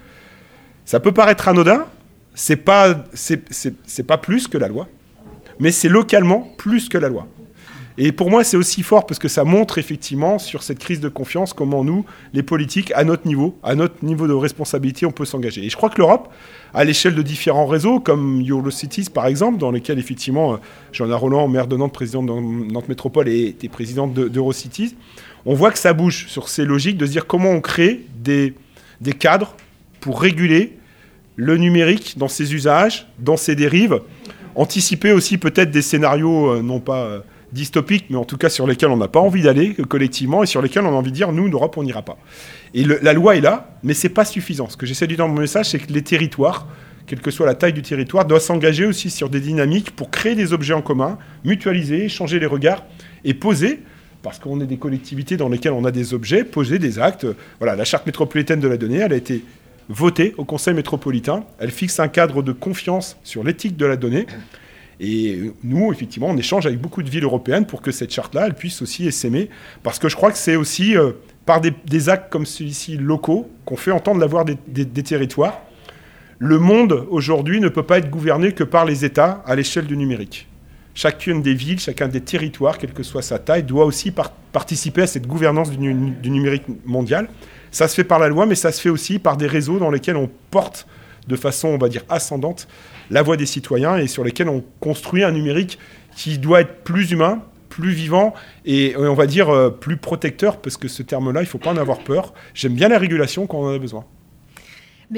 Ça 0.84 0.98
peut 0.98 1.12
paraître 1.12 1.46
anodin, 1.46 1.86
c'est 2.34 2.56
pas, 2.56 3.04
c'est 3.14 4.06
pas 4.06 4.18
plus 4.18 4.48
que 4.48 4.58
la 4.58 4.68
loi 4.68 4.88
mais 5.62 5.70
c'est 5.70 5.88
localement 5.88 6.52
plus 6.56 6.88
que 6.88 6.98
la 6.98 7.08
loi. 7.08 7.26
Et 7.98 8.10
pour 8.10 8.30
moi, 8.30 8.42
c'est 8.42 8.56
aussi 8.56 8.82
fort 8.82 9.06
parce 9.06 9.18
que 9.18 9.28
ça 9.28 9.44
montre 9.44 9.76
effectivement 9.76 10.38
sur 10.38 10.62
cette 10.62 10.78
crise 10.78 10.98
de 10.98 11.10
confiance 11.10 11.52
comment 11.52 11.84
nous, 11.84 12.06
les 12.32 12.42
politiques, 12.42 12.90
à 12.96 13.04
notre 13.04 13.26
niveau, 13.26 13.58
à 13.62 13.74
notre 13.74 14.02
niveau 14.02 14.26
de 14.26 14.32
responsabilité, 14.32 15.04
on 15.04 15.12
peut 15.12 15.26
s'engager. 15.26 15.62
Et 15.62 15.68
je 15.68 15.76
crois 15.76 15.90
que 15.90 15.98
l'Europe, 15.98 16.32
à 16.72 16.84
l'échelle 16.84 17.14
de 17.14 17.20
différents 17.20 17.66
réseaux, 17.66 18.00
comme 18.00 18.42
Eurocities 18.48 19.10
par 19.12 19.26
exemple, 19.26 19.58
dans 19.58 19.70
lesquels 19.70 19.98
effectivement 19.98 20.58
Jean-Pierre 20.90 21.20
Roland, 21.20 21.46
maire 21.48 21.66
de 21.66 21.76
Nantes, 21.76 21.92
président 21.92 22.22
de 22.22 22.32
Nantes 22.32 22.88
Métropole 22.88 23.28
et, 23.28 23.54
et 23.62 23.68
président 23.68 24.06
d'Eurocities, 24.06 24.96
on 25.44 25.54
voit 25.54 25.70
que 25.70 25.78
ça 25.78 25.92
bouge 25.92 26.28
sur 26.28 26.48
ces 26.48 26.64
logiques 26.64 26.96
de 26.96 27.04
se 27.04 27.10
dire 27.10 27.26
comment 27.26 27.50
on 27.50 27.60
crée 27.60 28.06
des, 28.16 28.54
des 29.02 29.12
cadres 29.12 29.54
pour 30.00 30.20
réguler 30.20 30.78
le 31.42 31.56
numérique 31.56 32.16
dans 32.18 32.28
ses 32.28 32.54
usages, 32.54 33.08
dans 33.18 33.36
ses 33.36 33.56
dérives, 33.56 34.00
anticiper 34.54 35.12
aussi 35.12 35.38
peut-être 35.38 35.70
des 35.70 35.82
scénarios 35.82 36.52
euh, 36.52 36.62
non 36.62 36.78
pas 36.78 37.04
euh, 37.04 37.20
dystopiques, 37.52 38.06
mais 38.10 38.16
en 38.16 38.24
tout 38.24 38.36
cas 38.36 38.48
sur 38.48 38.66
lesquels 38.66 38.90
on 38.90 38.96
n'a 38.96 39.08
pas 39.08 39.18
envie 39.18 39.42
d'aller 39.42 39.74
euh, 39.80 39.84
collectivement 39.84 40.44
et 40.44 40.46
sur 40.46 40.62
lesquels 40.62 40.84
on 40.84 40.90
a 40.90 40.92
envie 40.92 41.10
de 41.10 41.16
dire 41.16 41.32
nous, 41.32 41.48
l'Europe, 41.48 41.76
on 41.76 41.82
n'ira 41.82 42.02
pas. 42.02 42.16
Et 42.74 42.84
la 42.84 43.12
loi 43.12 43.36
est 43.36 43.40
là, 43.40 43.76
mais 43.82 43.92
c'est 43.92 44.08
pas 44.08 44.24
suffisant. 44.24 44.68
Ce 44.68 44.76
que 44.76 44.86
j'essaie 44.86 45.06
de 45.06 45.14
dire 45.14 45.26
dans 45.26 45.28
mon 45.28 45.40
message, 45.40 45.70
c'est 45.70 45.80
que 45.80 45.92
les 45.92 46.02
territoires, 46.02 46.68
quelle 47.06 47.20
que 47.20 47.30
soit 47.30 47.44
la 47.44 47.54
taille 47.54 47.72
du 47.72 47.82
territoire, 47.82 48.24
doivent 48.24 48.40
s'engager 48.40 48.86
aussi 48.86 49.10
sur 49.10 49.28
des 49.28 49.40
dynamiques 49.40 49.90
pour 49.90 50.10
créer 50.10 50.36
des 50.36 50.52
objets 50.52 50.74
en 50.74 50.80
commun, 50.80 51.18
mutualiser, 51.44 52.08
changer 52.08 52.38
les 52.38 52.46
regards 52.46 52.84
et 53.24 53.34
poser 53.34 53.80
parce 54.22 54.38
qu'on 54.38 54.60
est 54.60 54.66
des 54.66 54.76
collectivités 54.76 55.36
dans 55.36 55.48
lesquelles 55.48 55.72
on 55.72 55.84
a 55.84 55.90
des 55.90 56.14
objets, 56.14 56.44
poser 56.44 56.78
des 56.78 57.00
actes. 57.00 57.26
Voilà, 57.58 57.74
la 57.74 57.84
charte 57.84 58.06
métropolitaine 58.06 58.60
de 58.60 58.68
la 58.68 58.76
donnée, 58.76 58.98
elle 58.98 59.12
a 59.12 59.16
été 59.16 59.42
votée 59.92 60.34
au 60.38 60.44
Conseil 60.44 60.74
métropolitain. 60.74 61.44
Elle 61.58 61.70
fixe 61.70 62.00
un 62.00 62.08
cadre 62.08 62.42
de 62.42 62.52
confiance 62.52 63.18
sur 63.22 63.44
l'éthique 63.44 63.76
de 63.76 63.86
la 63.86 63.96
donnée. 63.96 64.26
Et 65.00 65.52
nous, 65.62 65.92
effectivement, 65.92 66.28
on 66.28 66.36
échange 66.36 66.66
avec 66.66 66.80
beaucoup 66.80 67.02
de 67.02 67.10
villes 67.10 67.24
européennes 67.24 67.66
pour 67.66 67.82
que 67.82 67.90
cette 67.90 68.12
charte-là, 68.12 68.46
elle 68.46 68.54
puisse 68.54 68.82
aussi 68.82 69.10
s'aimer. 69.12 69.50
Parce 69.82 69.98
que 69.98 70.08
je 70.08 70.16
crois 70.16 70.30
que 70.30 70.38
c'est 70.38 70.56
aussi 70.56 70.96
euh, 70.96 71.12
par 71.44 71.60
des, 71.60 72.08
actes 72.08 72.30
comme 72.30 72.46
celui-ci 72.46 72.96
locaux 72.96 73.50
qu'on 73.64 73.76
fait 73.76 73.90
entendre 73.90 74.20
la 74.20 74.26
voix 74.26 74.44
des 74.44 75.02
territoires. 75.02 75.60
Le 76.38 76.58
monde, 76.58 77.06
aujourd'hui, 77.10 77.60
ne 77.60 77.68
peut 77.68 77.84
pas 77.84 77.98
être 77.98 78.10
gouverné 78.10 78.52
que 78.52 78.64
par 78.64 78.84
les 78.84 79.04
États 79.04 79.42
à 79.46 79.54
l'échelle 79.54 79.86
du 79.86 79.96
numérique. 79.96 80.48
Chacune 80.94 81.40
des 81.40 81.54
villes, 81.54 81.80
chacun 81.80 82.08
des 82.08 82.20
territoires, 82.20 82.76
quelle 82.76 82.92
que 82.92 83.02
soit 83.02 83.22
sa 83.22 83.38
taille, 83.38 83.62
doit 83.62 83.86
aussi 83.86 84.12
participer 84.52 85.02
à 85.02 85.06
cette 85.06 85.26
gouvernance 85.26 85.70
du, 85.70 85.78
numérique 85.78 86.64
mondial. 86.84 87.28
Ça 87.70 87.88
se 87.88 87.94
fait 87.94 88.04
par 88.04 88.18
la 88.18 88.28
loi, 88.28 88.44
mais 88.44 88.54
ça 88.54 88.72
se 88.72 88.80
fait 88.80 88.90
aussi 88.90 89.18
par 89.18 89.38
des 89.38 89.46
réseaux 89.46 89.78
dans 89.78 89.90
lesquels 89.90 90.16
on 90.16 90.30
porte 90.50 90.86
de 91.28 91.36
façon, 91.36 91.68
on 91.68 91.78
va 91.78 91.88
dire, 91.88 92.02
ascendante 92.08 92.68
la 93.10 93.22
voix 93.22 93.36
des 93.36 93.46
citoyens 93.46 93.96
et 93.96 94.06
sur 94.06 94.24
lesquels 94.24 94.48
on 94.48 94.62
construit 94.80 95.24
un 95.24 95.30
numérique 95.30 95.78
qui 96.14 96.38
doit 96.38 96.60
être 96.60 96.82
plus 96.82 97.10
humain, 97.12 97.42
plus 97.68 97.92
vivant 97.92 98.34
et, 98.66 98.94
on 98.98 99.14
va 99.14 99.26
dire 99.26 99.48
euh, 99.48 99.70
plus 99.70 99.96
protecteur, 99.96 100.60
parce 100.60 100.76
que 100.76 100.88
ce 100.88 101.02
terme-là, 101.02 101.40
il 101.40 101.44
ne 101.44 101.48
faut 101.48 101.58
pas 101.58 101.70
en 101.70 101.76
avoir 101.78 102.00
peur. 102.00 102.34
J'aime 102.52 102.74
bien 102.74 102.88
la 102.88 102.98
régulation 102.98 103.46
quand 103.46 103.58
on 103.58 103.66
en 103.66 103.74
a 103.74 103.78
besoin 103.78 104.04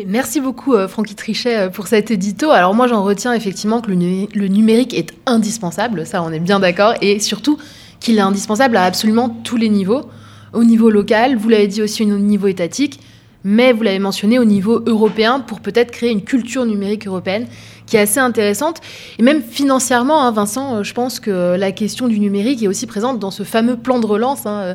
merci 0.07 0.41
beaucoup, 0.41 0.75
euh, 0.75 0.89
Francky 0.89 1.15
Trichet, 1.15 1.57
euh, 1.57 1.69
pour 1.69 1.87
cet 1.87 2.11
édito. 2.11 2.51
Alors 2.51 2.75
moi, 2.75 2.87
j'en 2.87 3.03
retiens 3.03 3.33
effectivement 3.33 3.81
que 3.81 3.91
le, 3.91 4.49
numérique 4.49 4.95
est 4.95 5.13
indispensable, 5.27 6.07
ça 6.07 6.23
on 6.23 6.33
est 6.33 6.41
bien 6.41 6.61
d'accord, 6.61 6.95
et 7.01 7.21
surtout 7.21 7.59
qu'il 8.01 8.19
est 8.19 8.23
indispensable 8.23 8.77
à 8.77 8.85
absolument 8.85 9.29
tous 9.45 9.57
les 9.57 9.69
niveaux. 9.69 10.03
Au 10.53 10.65
niveau 10.65 10.91
local, 10.91 11.37
vous 11.37 11.49
l'avez 11.49 11.69
dit 11.69 11.83
aussi 11.83 12.03
au 12.03 12.07
niveau 12.07 12.47
étatique, 12.47 13.01
mais 13.45 13.73
vous 13.73 13.83
l'avez 13.83 13.99
mentionné 13.99 14.39
au 14.39 14.45
niveau 14.45 14.83
européen 14.87 15.41
pour 15.41 15.61
peut-être 15.61 15.91
créer 15.91 16.11
une 16.11 16.23
culture 16.23 16.65
numérique 16.65 17.07
européenne 17.07 17.47
qui 17.87 17.97
est 17.97 18.01
assez 18.01 18.21
intéressante. 18.21 18.81
Et 19.19 19.23
même 19.23 19.43
financièrement, 19.43 20.23
hein, 20.23 20.31
Vincent, 20.33 20.77
euh, 20.77 20.83
je 20.83 20.95
pense 20.95 21.21
que 21.21 21.57
la 21.57 21.71
question 21.73 22.09
du 22.09 22.19
numérique 22.19 22.63
est 22.63 22.69
aussi 22.69 22.87
présente 22.87 23.19
dans 23.19 23.31
ce 23.31 23.43
fameux 23.43 23.77
plan 23.77 24.01
de 24.01 24.07
relance 24.07 24.47
hein, 24.47 24.75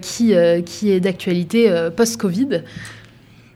qui, 0.00 0.34
qui 0.64 0.90
est 0.90 1.00
d'actualité 1.00 1.70
post-Covid. 1.96 2.62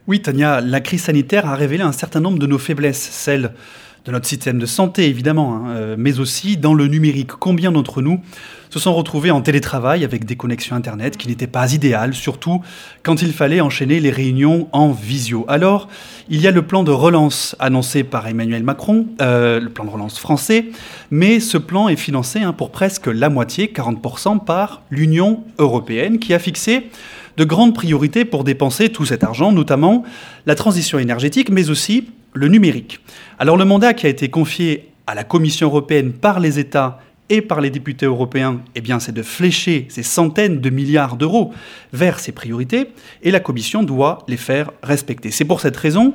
Oui, 0.05 0.21
Tania, 0.21 0.59
la 0.59 0.81
crise 0.81 1.03
sanitaire 1.03 1.45
a 1.47 1.55
révélé 1.55 1.81
un 1.81 1.93
certain 1.93 2.19
nombre 2.19 2.37
de 2.37 2.45
nos 2.45 2.57
faiblesses, 2.57 2.99
celles 2.99 3.53
de 4.03 4.11
notre 4.11 4.27
système 4.27 4.59
de 4.59 4.65
santé 4.65 5.07
évidemment, 5.07 5.55
hein, 5.55 5.69
euh, 5.69 5.95
mais 5.97 6.19
aussi 6.19 6.57
dans 6.57 6.73
le 6.73 6.87
numérique. 6.87 7.31
Combien 7.39 7.71
d'entre 7.71 8.01
nous 8.01 8.19
se 8.69 8.79
sont 8.79 8.93
retrouvés 8.93 9.31
en 9.31 9.39
télétravail 9.39 10.03
avec 10.03 10.25
des 10.25 10.35
connexions 10.35 10.75
Internet 10.75 11.15
qui 11.15 11.29
n'étaient 11.29 11.47
pas 11.47 11.73
idéales, 11.73 12.13
surtout 12.13 12.61
quand 13.03 13.21
il 13.21 13.31
fallait 13.31 13.61
enchaîner 13.61 14.01
les 14.01 14.09
réunions 14.09 14.67
en 14.73 14.91
visio? 14.91 15.45
Alors, 15.47 15.87
il 16.27 16.41
y 16.41 16.47
a 16.47 16.51
le 16.51 16.63
plan 16.63 16.83
de 16.83 16.91
relance 16.91 17.55
annoncé 17.59 18.03
par 18.03 18.27
Emmanuel 18.27 18.63
Macron, 18.63 19.07
euh, 19.21 19.61
le 19.61 19.69
plan 19.69 19.85
de 19.85 19.89
relance 19.89 20.19
français, 20.19 20.65
mais 21.11 21.39
ce 21.39 21.57
plan 21.57 21.87
est 21.87 21.95
financé 21.95 22.39
hein, 22.39 22.51
pour 22.51 22.71
presque 22.71 23.07
la 23.07 23.29
moitié, 23.29 23.71
40%, 23.73 24.43
par 24.43 24.81
l'Union 24.89 25.45
européenne 25.59 26.19
qui 26.19 26.33
a 26.33 26.39
fixé 26.39 26.89
de 27.37 27.43
grandes 27.43 27.73
priorités 27.73 28.25
pour 28.25 28.43
dépenser 28.43 28.89
tout 28.89 29.05
cet 29.05 29.23
argent, 29.23 29.51
notamment 29.51 30.03
la 30.45 30.55
transition 30.55 30.99
énergétique, 30.99 31.49
mais 31.49 31.69
aussi 31.69 32.09
le 32.33 32.47
numérique. 32.47 32.99
Alors 33.39 33.57
le 33.57 33.65
mandat 33.65 33.93
qui 33.93 34.05
a 34.05 34.09
été 34.09 34.29
confié 34.29 34.89
à 35.07 35.15
la 35.15 35.23
Commission 35.23 35.67
européenne 35.67 36.13
par 36.13 36.39
les 36.39 36.59
États 36.59 36.99
et 37.29 37.41
par 37.41 37.61
les 37.61 37.69
députés 37.69 38.05
européens, 38.05 38.61
eh 38.75 38.81
c'est 38.99 39.13
de 39.13 39.23
flécher 39.23 39.87
ces 39.89 40.03
centaines 40.03 40.59
de 40.59 40.69
milliards 40.69 41.15
d'euros 41.15 41.53
vers 41.91 42.19
ces 42.19 42.31
priorités, 42.31 42.89
et 43.21 43.31
la 43.31 43.39
Commission 43.39 43.83
doit 43.83 44.19
les 44.27 44.37
faire 44.37 44.71
respecter. 44.83 45.31
C'est 45.31 45.45
pour 45.45 45.61
cette 45.61 45.77
raison 45.77 46.13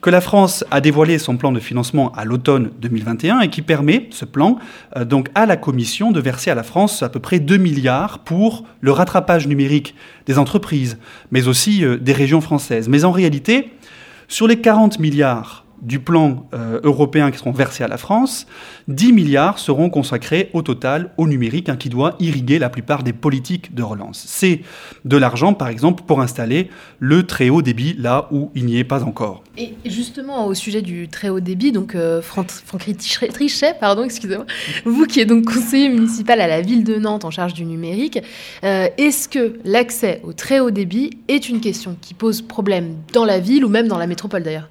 que 0.00 0.10
la 0.10 0.20
France 0.20 0.64
a 0.70 0.80
dévoilé 0.80 1.18
son 1.18 1.36
plan 1.36 1.52
de 1.52 1.60
financement 1.60 2.12
à 2.12 2.24
l'automne 2.24 2.70
2021 2.80 3.40
et 3.40 3.48
qui 3.48 3.62
permet, 3.62 4.08
ce 4.10 4.24
plan, 4.24 4.58
euh, 4.96 5.04
donc 5.04 5.28
à 5.34 5.46
la 5.46 5.56
Commission 5.56 6.12
de 6.12 6.20
verser 6.20 6.50
à 6.50 6.54
la 6.54 6.62
France 6.62 7.02
à 7.02 7.08
peu 7.08 7.20
près 7.20 7.40
2 7.40 7.56
milliards 7.56 8.20
pour 8.20 8.64
le 8.80 8.92
rattrapage 8.92 9.48
numérique 9.48 9.94
des 10.26 10.38
entreprises, 10.38 10.98
mais 11.30 11.48
aussi 11.48 11.84
euh, 11.84 11.96
des 11.96 12.12
régions 12.12 12.40
françaises. 12.40 12.88
Mais 12.88 13.04
en 13.04 13.12
réalité, 13.12 13.72
sur 14.28 14.46
les 14.46 14.60
40 14.60 14.98
milliards 14.98 15.64
du 15.82 16.00
plan 16.00 16.46
euh, 16.54 16.80
européen 16.82 17.30
qui 17.30 17.38
seront 17.38 17.52
versés 17.52 17.84
à 17.84 17.88
la 17.88 17.96
France, 17.96 18.46
10 18.88 19.12
milliards 19.12 19.58
seront 19.58 19.90
consacrés 19.90 20.50
au 20.52 20.62
total 20.62 21.10
au 21.16 21.26
numérique 21.26 21.68
hein, 21.68 21.76
qui 21.76 21.88
doit 21.88 22.16
irriguer 22.20 22.58
la 22.58 22.70
plupart 22.70 23.02
des 23.02 23.12
politiques 23.12 23.74
de 23.74 23.82
relance. 23.82 24.24
C'est 24.26 24.60
de 25.04 25.16
l'argent, 25.16 25.54
par 25.54 25.68
exemple, 25.68 26.02
pour 26.06 26.20
installer 26.20 26.70
le 26.98 27.24
très 27.24 27.48
haut 27.48 27.62
débit 27.62 27.94
là 27.98 28.28
où 28.30 28.50
il 28.54 28.66
n'y 28.66 28.78
est 28.78 28.84
pas 28.84 29.04
encore. 29.04 29.42
Et 29.56 29.74
justement, 29.84 30.46
au 30.46 30.54
sujet 30.54 30.82
du 30.82 31.08
très 31.08 31.28
haut 31.28 31.40
débit, 31.40 31.72
donc 31.72 31.94
euh, 31.94 32.22
Franck, 32.22 32.48
Trichet, 33.32 33.74
pardon, 33.80 34.04
excusez-moi, 34.04 34.46
vous 34.84 35.06
qui 35.06 35.20
êtes 35.20 35.28
donc 35.28 35.44
conseiller 35.44 35.88
municipal 35.88 36.40
à 36.40 36.46
la 36.46 36.60
ville 36.60 36.84
de 36.84 36.96
Nantes 36.96 37.24
en 37.24 37.30
charge 37.30 37.54
du 37.54 37.64
numérique, 37.64 38.20
euh, 38.64 38.88
est-ce 38.98 39.28
que 39.28 39.58
l'accès 39.64 40.20
au 40.24 40.32
très 40.32 40.60
haut 40.60 40.70
débit 40.70 41.18
est 41.28 41.48
une 41.48 41.60
question 41.60 41.96
qui 42.00 42.14
pose 42.14 42.42
problème 42.42 42.96
dans 43.12 43.24
la 43.24 43.38
ville 43.40 43.64
ou 43.64 43.68
même 43.68 43.88
dans 43.88 43.98
la 43.98 44.06
métropole 44.06 44.42
d'ailleurs? 44.42 44.68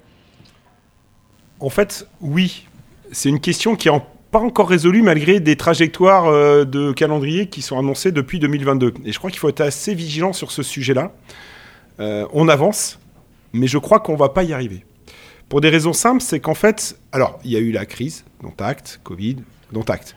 En 1.60 1.70
fait, 1.70 2.06
oui. 2.20 2.66
C'est 3.12 3.28
une 3.28 3.40
question 3.40 3.76
qui 3.76 3.90
n'est 3.90 4.02
pas 4.30 4.40
encore 4.40 4.68
résolue 4.68 5.02
malgré 5.02 5.40
des 5.40 5.56
trajectoires 5.56 6.26
euh, 6.26 6.64
de 6.64 6.92
calendrier 6.92 7.46
qui 7.46 7.62
sont 7.62 7.78
annoncées 7.78 8.12
depuis 8.12 8.38
2022. 8.38 8.94
Et 9.04 9.12
je 9.12 9.18
crois 9.18 9.30
qu'il 9.30 9.40
faut 9.40 9.48
être 9.48 9.60
assez 9.60 9.94
vigilant 9.94 10.32
sur 10.32 10.50
ce 10.50 10.62
sujet-là. 10.62 11.12
Euh, 12.00 12.26
on 12.32 12.48
avance, 12.48 12.98
mais 13.52 13.66
je 13.66 13.78
crois 13.78 14.00
qu'on 14.00 14.12
ne 14.12 14.18
va 14.18 14.28
pas 14.28 14.44
y 14.44 14.52
arriver. 14.52 14.84
Pour 15.48 15.60
des 15.60 15.70
raisons 15.70 15.94
simples, 15.94 16.22
c'est 16.22 16.40
qu'en 16.40 16.54
fait, 16.54 16.98
alors, 17.12 17.38
il 17.44 17.50
y 17.50 17.56
a 17.56 17.60
eu 17.60 17.72
la 17.72 17.86
crise, 17.86 18.24
dont 18.42 18.52
acte, 18.58 19.00
Covid, 19.02 19.36
dont 19.72 19.82
acte. 19.82 20.14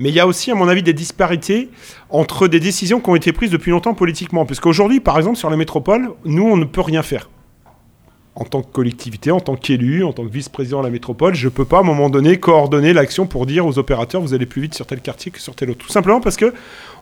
Mais 0.00 0.08
il 0.08 0.14
y 0.14 0.20
a 0.20 0.26
aussi, 0.26 0.50
à 0.50 0.56
mon 0.56 0.66
avis, 0.66 0.82
des 0.82 0.92
disparités 0.92 1.70
entre 2.10 2.48
des 2.48 2.58
décisions 2.58 3.00
qui 3.00 3.08
ont 3.08 3.14
été 3.14 3.32
prises 3.32 3.50
depuis 3.50 3.70
longtemps 3.70 3.94
politiquement. 3.94 4.44
Puisqu'aujourd'hui, 4.44 4.98
par 4.98 5.16
exemple, 5.16 5.36
sur 5.36 5.50
les 5.50 5.56
métropoles, 5.56 6.10
nous, 6.24 6.44
on 6.44 6.56
ne 6.56 6.64
peut 6.64 6.80
rien 6.80 7.04
faire 7.04 7.30
en 8.36 8.44
tant 8.44 8.62
que 8.62 8.72
collectivité, 8.72 9.30
en 9.30 9.40
tant 9.40 9.54
qu'élu, 9.54 10.02
en 10.02 10.12
tant 10.12 10.24
que 10.24 10.30
vice-président 10.30 10.80
de 10.80 10.84
la 10.84 10.90
métropole, 10.90 11.34
je 11.34 11.46
ne 11.46 11.50
peux 11.50 11.64
pas 11.64 11.78
à 11.78 11.80
un 11.80 11.84
moment 11.84 12.10
donné 12.10 12.38
coordonner 12.38 12.92
l'action 12.92 13.26
pour 13.26 13.46
dire 13.46 13.64
aux 13.64 13.78
opérateurs 13.78 14.20
vous 14.20 14.34
allez 14.34 14.46
plus 14.46 14.62
vite 14.62 14.74
sur 14.74 14.86
tel 14.86 15.00
quartier 15.00 15.30
que 15.30 15.40
sur 15.40 15.54
tel 15.54 15.70
autre. 15.70 15.84
Tout 15.84 15.92
simplement 15.92 16.20
parce 16.20 16.36
que 16.36 16.52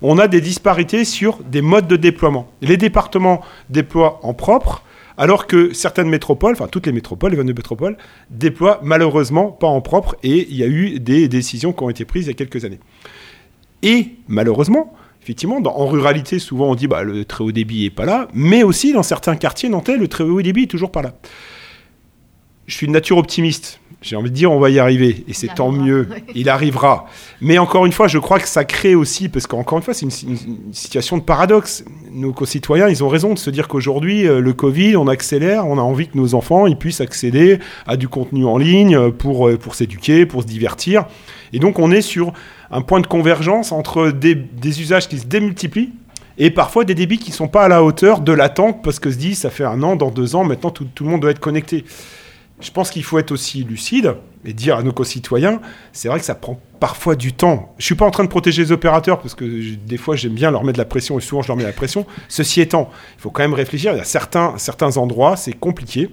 on 0.03 0.19
a 0.19 0.29
des 0.29 0.41
disparités 0.41 1.05
sur 1.05 1.39
des 1.39 1.63
modes 1.63 1.89
de 1.89 1.97
déploiement. 1.97 2.49
Les 2.61 2.77
départements 2.77 3.41
déploient 3.71 4.21
en 4.23 4.35
propre, 4.35 4.83
alors 5.17 5.47
que 5.47 5.73
certaines 5.73 6.09
métropoles, 6.09 6.53
enfin 6.53 6.69
toutes 6.69 6.87
les 6.87 6.93
métropoles, 6.93 7.31
les 7.31 7.39
22 7.39 7.55
métropoles, 7.55 7.97
déploient 8.31 8.81
malheureusement 8.83 9.53
pas 9.53 9.67
en 9.67 9.81
propre 9.81 10.17
et 10.23 10.47
il 10.51 10.57
y 10.57 10.63
a 10.63 10.67
eu 10.69 11.01
des 11.01 11.29
décisions 11.29 11.73
qui 11.73 11.83
ont 11.83 11.91
été 11.91 12.05
prises 12.05 12.27
il 12.27 12.29
y 12.29 12.33
a 12.33 12.35
quelques 12.35 12.65
années. 12.67 12.81
Et 13.83 14.17
malheureusement, 14.29 14.95
effectivement, 15.23 15.61
en 15.65 15.87
ruralité, 15.87 16.39
souvent 16.39 16.71
on 16.71 16.75
dit 16.75 16.89
bah, 16.89 17.03
le 17.03 17.25
très 17.25 17.45
haut 17.45 17.53
débit 17.53 17.85
n'est 17.85 17.91
pas 17.91 18.05
là, 18.05 18.29
mais 18.35 18.63
aussi 18.63 18.93
dans 18.93 19.03
certains 19.03 19.37
quartiers 19.37 19.69
nantais, 19.69 19.97
le 19.97 20.09
très 20.09 20.25
haut 20.25 20.43
débit 20.43 20.65
est 20.65 20.71
toujours 20.71 20.91
pas 20.91 21.03
là. 21.03 21.15
Je 22.67 22.75
suis 22.75 22.87
de 22.87 22.93
nature 22.93 23.19
optimiste. 23.19 23.81
J'ai 24.03 24.17
envie 24.17 24.31
de 24.31 24.35
dire, 24.35 24.51
on 24.51 24.59
va 24.59 24.71
y 24.71 24.81
arriver, 24.81 25.25
et 25.29 25.33
c'est 25.33 25.55
tant 25.55 25.71
mieux. 25.71 26.09
Il 26.35 26.49
arrivera. 26.49 27.07
Mais 27.41 27.59
encore 27.59 27.87
une 27.87 27.93
fois, 27.93 28.09
je 28.09 28.19
crois 28.19 28.41
que 28.41 28.49
ça 28.49 28.65
crée 28.65 28.97
aussi, 28.97 29.29
parce 29.29 29.47
qu'encore 29.47 29.79
une 29.79 29.85
fois, 29.85 29.95
c'est 29.95 30.07
une, 30.07 30.73
situation 30.73 31.19
de 31.19 31.23
paradoxe. 31.23 31.85
Nos 32.11 32.33
concitoyens, 32.33 32.89
ils 32.89 33.05
ont 33.05 33.09
raison 33.09 33.33
de 33.33 33.39
se 33.39 33.51
dire 33.51 33.69
qu'aujourd'hui, 33.69 34.27
euh, 34.27 34.41
le 34.41 34.53
Covid, 34.53 34.97
on 34.97 35.07
accélère, 35.07 35.69
on 35.69 35.79
a 35.79 35.83
envie 35.83 36.09
que 36.09 36.17
nos 36.17 36.35
enfants, 36.35 36.67
ils 36.67 36.77
puissent 36.77 37.01
accéder 37.01 37.61
à 37.87 37.97
du 37.97 38.09
contenu 38.09 38.45
en 38.45 38.59
ligne 38.59 39.13
pour, 39.13 39.49
euh, 39.49 39.57
pour 39.57 39.77
s'éduquer, 39.77 40.27
pour 40.27 40.43
se 40.43 40.49
divertir. 40.49 41.05
Et 41.53 41.61
donc, 41.61 41.79
on 41.79 41.93
est 41.93 42.03
sur 42.03 42.33
un 42.73 42.81
point 42.81 43.01
de 43.01 43.07
convergence 43.07 43.71
entre 43.71 44.11
des, 44.11 44.81
usages 44.81 45.09
qui 45.09 45.19
se 45.19 45.27
démultiplient 45.27 45.93
et 46.39 46.51
parfois 46.51 46.85
des 46.85 46.95
débits 46.95 47.19
qui 47.19 47.31
ne 47.31 47.37
sont 47.37 47.49
pas 47.49 47.65
à 47.65 47.69
la 47.69 47.85
hauteur 47.85 48.21
de 48.21 48.33
l'attente 48.33 48.83
parce 48.83 48.99
que 48.99 49.11
se 49.11 49.17
dit 49.17 49.35
ça 49.35 49.51
fait 49.51 49.65
un 49.65 49.83
an, 49.83 49.95
dans 49.95 50.11
deux 50.11 50.35
ans, 50.35 50.45
maintenant 50.45 50.71
tout, 50.71 50.89
le 51.01 51.07
monde 51.07 51.21
doit 51.21 51.31
être 51.31 51.39
connecté. 51.39 51.85
Je 52.61 52.71
pense 52.71 52.91
qu'il 52.91 53.03
faut 53.03 53.19
être 53.19 53.33
aussi 53.33 53.65
lucide 53.65 54.15
et 54.45 54.53
dire 54.53 54.77
à 54.77 54.83
nos 54.83 54.93
concitoyens, 54.93 55.61
c'est 55.93 56.09
vrai 56.09 56.19
que 56.21 56.25
ça 56.25 56.35
prend 56.35 56.59
parfois 56.81 57.17
du 57.17 57.33
temps. 57.33 57.75
Je 57.77 57.85
suis 57.85 57.95
pas 57.95 58.07
en 58.07 58.11
train 58.11 58.25
de 58.25 58.29
protéger 58.29 58.63
les 58.63 58.73
opérateurs 58.73 59.21
parce 59.21 59.35
que 59.35 59.75
des 59.75 59.97
fois 59.99 60.17
j'aime 60.17 60.33
bien 60.33 60.51
leur 60.51 60.65
mettre 60.65 60.79
de 60.79 60.83
la 60.83 60.89
pression 60.89 61.19
et 61.19 61.21
souvent 61.21 61.43
je 61.43 61.49
leur 61.49 61.57
mets 61.57 61.65
la 61.65 61.73
pression. 61.73 62.07
Ceci 62.29 62.61
étant, 62.61 62.89
il 63.19 63.21
faut 63.21 63.31
quand 63.31 63.43
même 63.43 63.55
réfléchir. 63.55 63.93
Il 63.93 63.99
y 63.99 64.01
a 64.01 64.05
certains, 64.05 64.55
certains 64.57 64.97
endroits, 64.97 65.37
c'est 65.37 65.53
compliqué. 65.53 66.09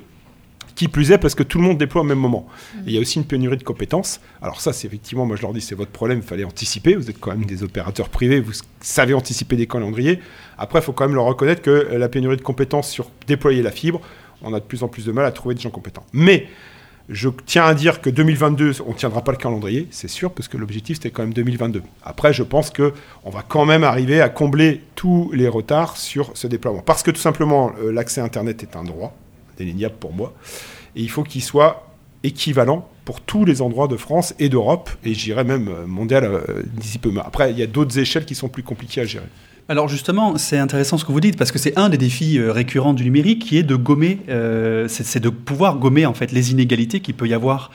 Qui 0.79 0.87
plus 0.87 1.11
est 1.11 1.17
parce 1.17 1.35
que 1.35 1.43
tout 1.43 1.57
le 1.57 1.65
monde 1.65 1.77
déploie 1.77 2.03
au 2.03 2.05
même 2.05 2.19
moment. 2.19 2.47
Mm. 2.47 2.79
il 2.87 2.93
y 2.93 2.97
a 2.97 3.01
aussi 3.01 3.19
une 3.19 3.25
pénurie 3.25 3.57
de 3.57 3.63
compétences. 3.63 4.21
Alors 4.41 4.61
ça, 4.61 4.71
c'est 4.71 4.87
effectivement, 4.87 5.25
moi 5.25 5.35
je 5.35 5.41
leur 5.41 5.51
dis, 5.51 5.59
c'est 5.59 5.75
votre 5.75 5.91
problème, 5.91 6.19
il 6.19 6.23
fallait 6.23 6.45
anticiper. 6.45 6.95
Vous 6.95 7.09
êtes 7.09 7.19
quand 7.19 7.31
même 7.31 7.43
des 7.43 7.63
opérateurs 7.63 8.07
privés, 8.07 8.39
vous 8.39 8.53
savez 8.79 9.13
anticiper 9.13 9.57
des 9.57 9.67
calendriers. 9.67 10.21
Après, 10.57 10.79
il 10.79 10.81
faut 10.81 10.93
quand 10.93 11.05
même 11.05 11.15
leur 11.15 11.25
reconnaître 11.25 11.61
que 11.61 11.89
la 11.91 12.07
pénurie 12.07 12.37
de 12.37 12.41
compétences 12.41 12.89
sur 12.89 13.11
déployer 13.27 13.61
la 13.61 13.71
fibre, 13.71 13.99
on 14.41 14.53
a 14.53 14.61
de 14.61 14.63
plus 14.63 14.81
en 14.81 14.87
plus 14.87 15.03
de 15.03 15.11
mal 15.11 15.25
à 15.25 15.33
trouver 15.33 15.53
des 15.53 15.59
gens 15.59 15.69
compétents. 15.69 16.05
Mais 16.13 16.47
Je 17.09 17.27
tiens 17.45 17.65
à 17.65 17.73
dire 17.73 17.99
que 17.99 18.09
2022, 18.09 18.83
on 18.85 18.91
ne 18.91 18.93
tiendra 18.93 19.21
pas 19.23 19.31
le 19.33 19.37
calendrier, 19.37 19.87
c'est 19.89 20.07
sûr, 20.07 20.31
parce 20.31 20.47
que 20.47 20.57
l'objectif 20.57 20.97
c'était 20.97 21.09
quand 21.09 21.23
même 21.23 21.33
2022. 21.33 21.81
Après, 22.03 22.31
je 22.31 22.43
pense 22.43 22.69
que 22.69 22.93
on 23.25 23.31
va 23.31 23.41
quand 23.41 23.65
même 23.65 23.83
arriver 23.83 24.21
à 24.21 24.29
combler 24.29 24.83
tous 24.95 25.29
les 25.33 25.49
retards 25.49 25.97
sur 25.97 26.31
ce 26.35 26.47
déploiement. 26.47 26.83
Parce 26.83 27.01
que 27.01 27.11
tout 27.11 27.19
simplement, 27.19 27.73
euh, 27.81 27.91
l'accès 27.91 28.21
Internet 28.21 28.61
est 28.61 28.75
un 28.75 28.83
droit, 28.83 29.17
indéniable 29.59 29.95
pour 29.99 30.13
moi, 30.13 30.33
et 30.95 31.01
il 31.01 31.09
faut 31.09 31.23
qu'il 31.23 31.43
soit 31.43 31.89
équivalent 32.23 32.87
pour 33.05 33.21
tous 33.21 33.45
les 33.45 33.61
endroits 33.61 33.87
de 33.87 33.97
France 33.97 34.35
et 34.39 34.49
d'Europe, 34.49 34.89
et 35.03 35.13
j'irais 35.13 35.43
même 35.43 35.67
euh, 35.67 35.87
mondial 35.87 36.25
euh, 36.25 36.63
d'ici 36.73 36.99
peu. 36.99 37.11
Après, 37.25 37.51
il 37.51 37.57
y 37.57 37.63
a 37.63 37.67
d'autres 37.67 37.97
échelles 37.97 38.25
qui 38.25 38.35
sont 38.35 38.49
plus 38.49 38.63
compliquées 38.63 39.01
à 39.01 39.05
gérer. 39.05 39.25
Alors 39.67 39.87
justement, 39.87 40.37
c'est 40.37 40.57
intéressant 40.57 40.97
ce 40.97 41.05
que 41.05 41.11
vous 41.11 41.19
dites 41.19 41.37
parce 41.37 41.51
que 41.51 41.59
c'est 41.59 41.77
un 41.77 41.89
des 41.89 41.97
défis 41.97 42.39
euh, 42.39 42.51
récurrents 42.51 42.93
du 42.93 43.03
numérique 43.03 43.45
qui 43.45 43.57
est 43.57 43.63
de 43.63 43.75
gommer, 43.75 44.19
c'est 44.87 45.19
de 45.19 45.29
pouvoir 45.29 45.77
gommer 45.77 46.07
en 46.07 46.13
fait 46.13 46.31
les 46.31 46.51
inégalités 46.51 46.99
qu'il 46.99 47.13
peut 47.13 47.27
y 47.27 47.33
avoir 47.33 47.71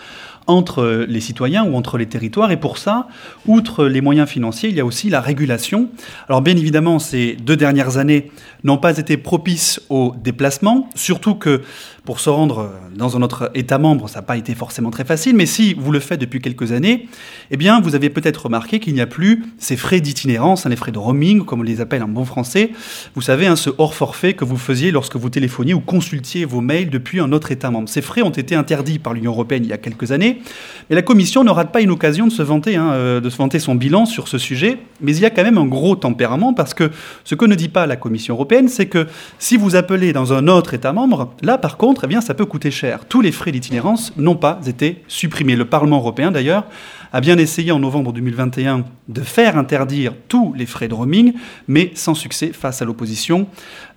entre 0.47 1.07
les 1.09 1.21
citoyens 1.21 1.65
ou 1.65 1.75
entre 1.77 1.99
les 1.99 2.07
territoires. 2.07 2.51
Et 2.51 2.57
pour 2.57 2.79
ça, 2.79 3.09
outre 3.47 3.87
les 3.87 4.01
moyens 4.01 4.29
financiers, 4.29 4.69
il 4.69 4.77
y 4.77 4.81
a 4.81 4.85
aussi 4.85 5.11
la 5.11 5.21
régulation. 5.21 5.89
Alors 6.29 6.43
bien 6.43 6.57
évidemment, 6.57 6.99
ces 6.99 7.35
deux 7.35 7.57
dernières 7.57 7.97
années 7.97 8.31
n'ont 8.63 8.79
pas 8.79 8.99
été 8.99 9.17
propices 9.17 9.81
au 9.89 10.15
déplacement, 10.23 10.89
surtout 10.95 11.35
que 11.35 11.63
pour 12.05 12.21
se 12.21 12.29
rendre 12.29 12.71
dans 12.95 13.17
un 13.17 13.23
autre 13.23 13.51
État 13.55 13.79
membre, 13.79 14.09
ça 14.09 14.19
n'a 14.19 14.23
pas 14.23 14.37
été 14.37 14.55
forcément 14.55 14.91
très 14.91 15.05
facile, 15.05 15.35
mais 15.35 15.47
si 15.47 15.73
vous 15.73 15.91
le 15.91 16.01
faites 16.01 16.21
depuis 16.21 16.41
quelques 16.41 16.73
années, 16.73 17.09
eh 17.51 17.57
bien, 17.57 17.81
vous 17.81 17.95
avez 17.95 18.11
peut-être 18.11 18.45
remarqué 18.45 18.79
qu'il 18.79 18.93
n'y 18.93 19.01
a 19.01 19.07
plus 19.07 19.43
ces 19.59 19.77
frais 19.77 20.01
d'itinérance, 20.01 20.67
hein, 20.67 20.69
les 20.69 20.77
frais 20.77 20.93
de 20.93 20.99
roaming, 20.99 21.45
comme 21.45 21.61
on 21.61 21.63
les 21.63 21.81
appelle 21.81 22.03
en 22.03 22.09
bon 22.09 22.27
français. 22.27 22.71
Vous 23.15 23.23
savez, 23.23 23.47
hein, 23.47 23.57
ce 23.57 23.71
hors 23.79 23.95
forfait 23.95 24.35
que 24.35 24.45
vous 24.45 24.59
faisiez 24.59 24.91
lorsque 24.91 25.17
vous 25.17 25.31
téléphoniez 25.31 25.73
ou 25.73 25.81
consultiez 25.81 26.45
vos 26.45 26.61
mails 26.61 26.91
depuis 26.91 27.21
un 27.21 27.33
autre 27.33 27.53
État 27.53 27.71
membre. 27.71 27.89
Ces 27.89 28.03
frais 28.03 28.23
ont 28.23 28.31
été 28.31 28.55
interdits 28.55 28.99
par 28.99 29.15
l'Union 29.15 29.33
européenne 29.33 29.65
il 29.65 29.71
y 29.71 29.73
a 29.73 29.79
quelques 29.79 30.13
années, 30.13 30.43
mais 30.91 30.97
la 30.97 31.03
Commission 31.03 31.43
ne 31.43 31.51
rate 31.51 31.73
pas 31.73 31.81
une 31.81 31.91
occasion 31.91 32.27
de 32.27 32.33
se 32.33 32.43
vanter, 32.43 32.77
hein, 32.77 32.93
euh, 32.93 33.21
de 33.21 33.31
se 33.31 33.39
vanter 33.39 33.59
son 33.59 33.75
bilan 33.75 34.05
sur 34.05 34.29
ce 34.29 34.37
sujet. 34.37 34.79
Mais 35.01 35.17
il 35.17 35.23
y 35.23 35.27
a 35.27 35.31
quand 35.31 35.43
même 35.43 35.59
un 35.59 35.67
gros 35.67 35.97
tempérament 35.97 36.53
parce 36.53 36.75
que 36.75 36.91
ce 37.25 37.35
que 37.35 37.47
ne 37.47 37.55
dit 37.55 37.71
pas 37.71 37.87
la 37.87 37.97
Commission 37.97 38.35
européenne, 38.35 38.69
c'est 38.69 38.87
que 38.87 39.07
si 39.39 39.57
vous 39.57 39.75
appelez 39.75 40.13
dans 40.13 40.35
un 40.35 40.49
autre 40.49 40.75
État 40.75 40.93
membre, 40.93 41.33
là 41.43 41.57
par 41.57 41.77
contre, 41.79 41.94
eh 42.03 42.07
bien, 42.07 42.21
ça 42.21 42.35
peut 42.35 42.47
coûter 42.47 42.71
cher. 42.71 43.05
Tous 43.07 43.21
les 43.21 43.31
frais 43.31 43.53
d'itinérance 43.53 44.13
n'ont 44.17 44.37
pas 44.37 44.59
été 44.67 45.05
supprimés. 45.07 45.55
Le 45.55 45.67
Parlement 45.67 45.99
européen, 45.99 46.33
d'ailleurs, 46.33 46.67
a 47.15 47.21
bien 47.21 47.39
essayé 47.39 47.71
en 47.71 47.79
novembre 47.79 48.13
2021 48.13 48.85
de 49.07 49.21
faire 49.21 49.57
interdire 49.57 50.15
tous 50.27 50.53
les 50.55 50.67
frais 50.67 50.89
de 50.89 50.95
roaming, 50.95 51.35
mais 51.69 51.93
sans 51.95 52.15
succès 52.15 52.53
face 52.53 52.83
à 52.83 52.85
l'opposition 52.85 53.47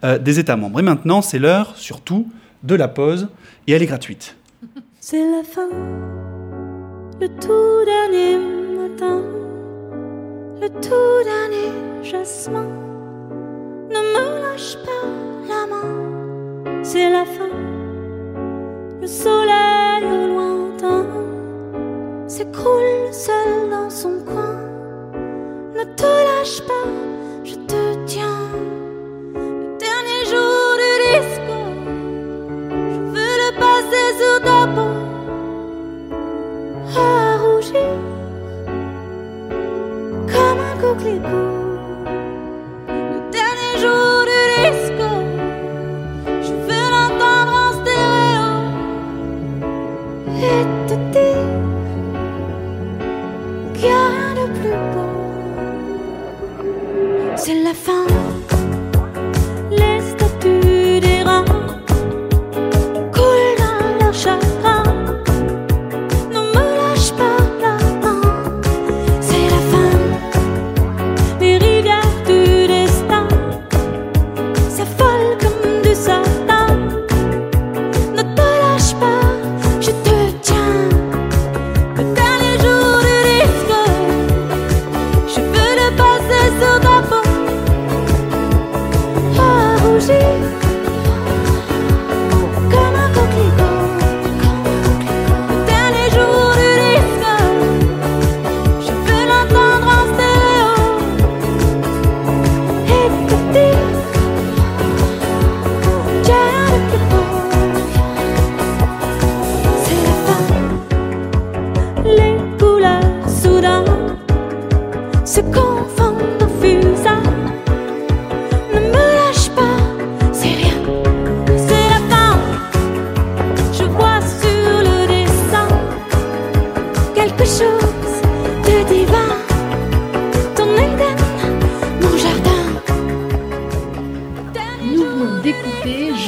euh, 0.03 0.19
des 0.19 0.37
États 0.37 0.55
membres. 0.55 0.79
Et 0.79 0.83
maintenant, 0.83 1.23
c'est 1.23 1.39
l'heure, 1.39 1.73
surtout, 1.77 2.29
de 2.63 2.75
la 2.75 2.87
pause, 2.87 3.29
et 3.65 3.71
elle 3.71 3.81
est 3.81 3.87
gratuite. 3.87 4.35
C'est 4.99 5.19
la 5.19 5.43
fin, 5.43 5.69
le 7.19 7.27
tout 7.27 7.85
dernier 7.85 8.37
matin, 8.77 9.21
le 10.61 10.69
tout 10.69 11.23
dernier 11.23 12.03
jasmin. 12.03 12.67
Ne 13.89 13.95
me 13.95 14.41
lâche 14.41 14.75
pas 14.85 15.07
la 15.47 15.65
main, 15.65 16.83
c'est 16.83 17.09
la 17.09 17.25
fin, 17.25 17.49
le 19.07 19.13
soleil 19.13 20.03
au 20.03 20.27
lointain 20.33 21.05
s'écroule 22.27 23.13
seul 23.13 23.69
dans 23.69 23.89
son 23.89 24.19
coin. 24.25 24.59
Ne 25.73 25.83
te 25.95 26.03
lâche 26.03 26.59
pas, 26.67 26.89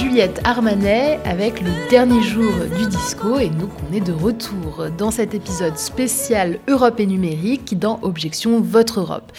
Juliette 0.10 0.42
Armanet 0.44 1.20
avec 1.24 1.62
le 1.62 1.70
dernier 1.88 2.24
jour 2.24 2.52
du 2.76 2.88
disco 2.88 3.38
et 3.38 3.52
nous 3.52 3.70
on 3.88 3.94
est 3.94 4.02
de 4.02 4.12
retour 4.12 4.88
dans 4.98 5.12
cet 5.12 5.36
épisode 5.36 5.78
spécial 5.78 6.58
Europe 6.68 7.00
et 7.00 7.06
numérique 7.06 7.78
dans 7.78 8.00
Objection 8.02 8.60
Votre 8.60 9.02
Europe. 9.02 9.32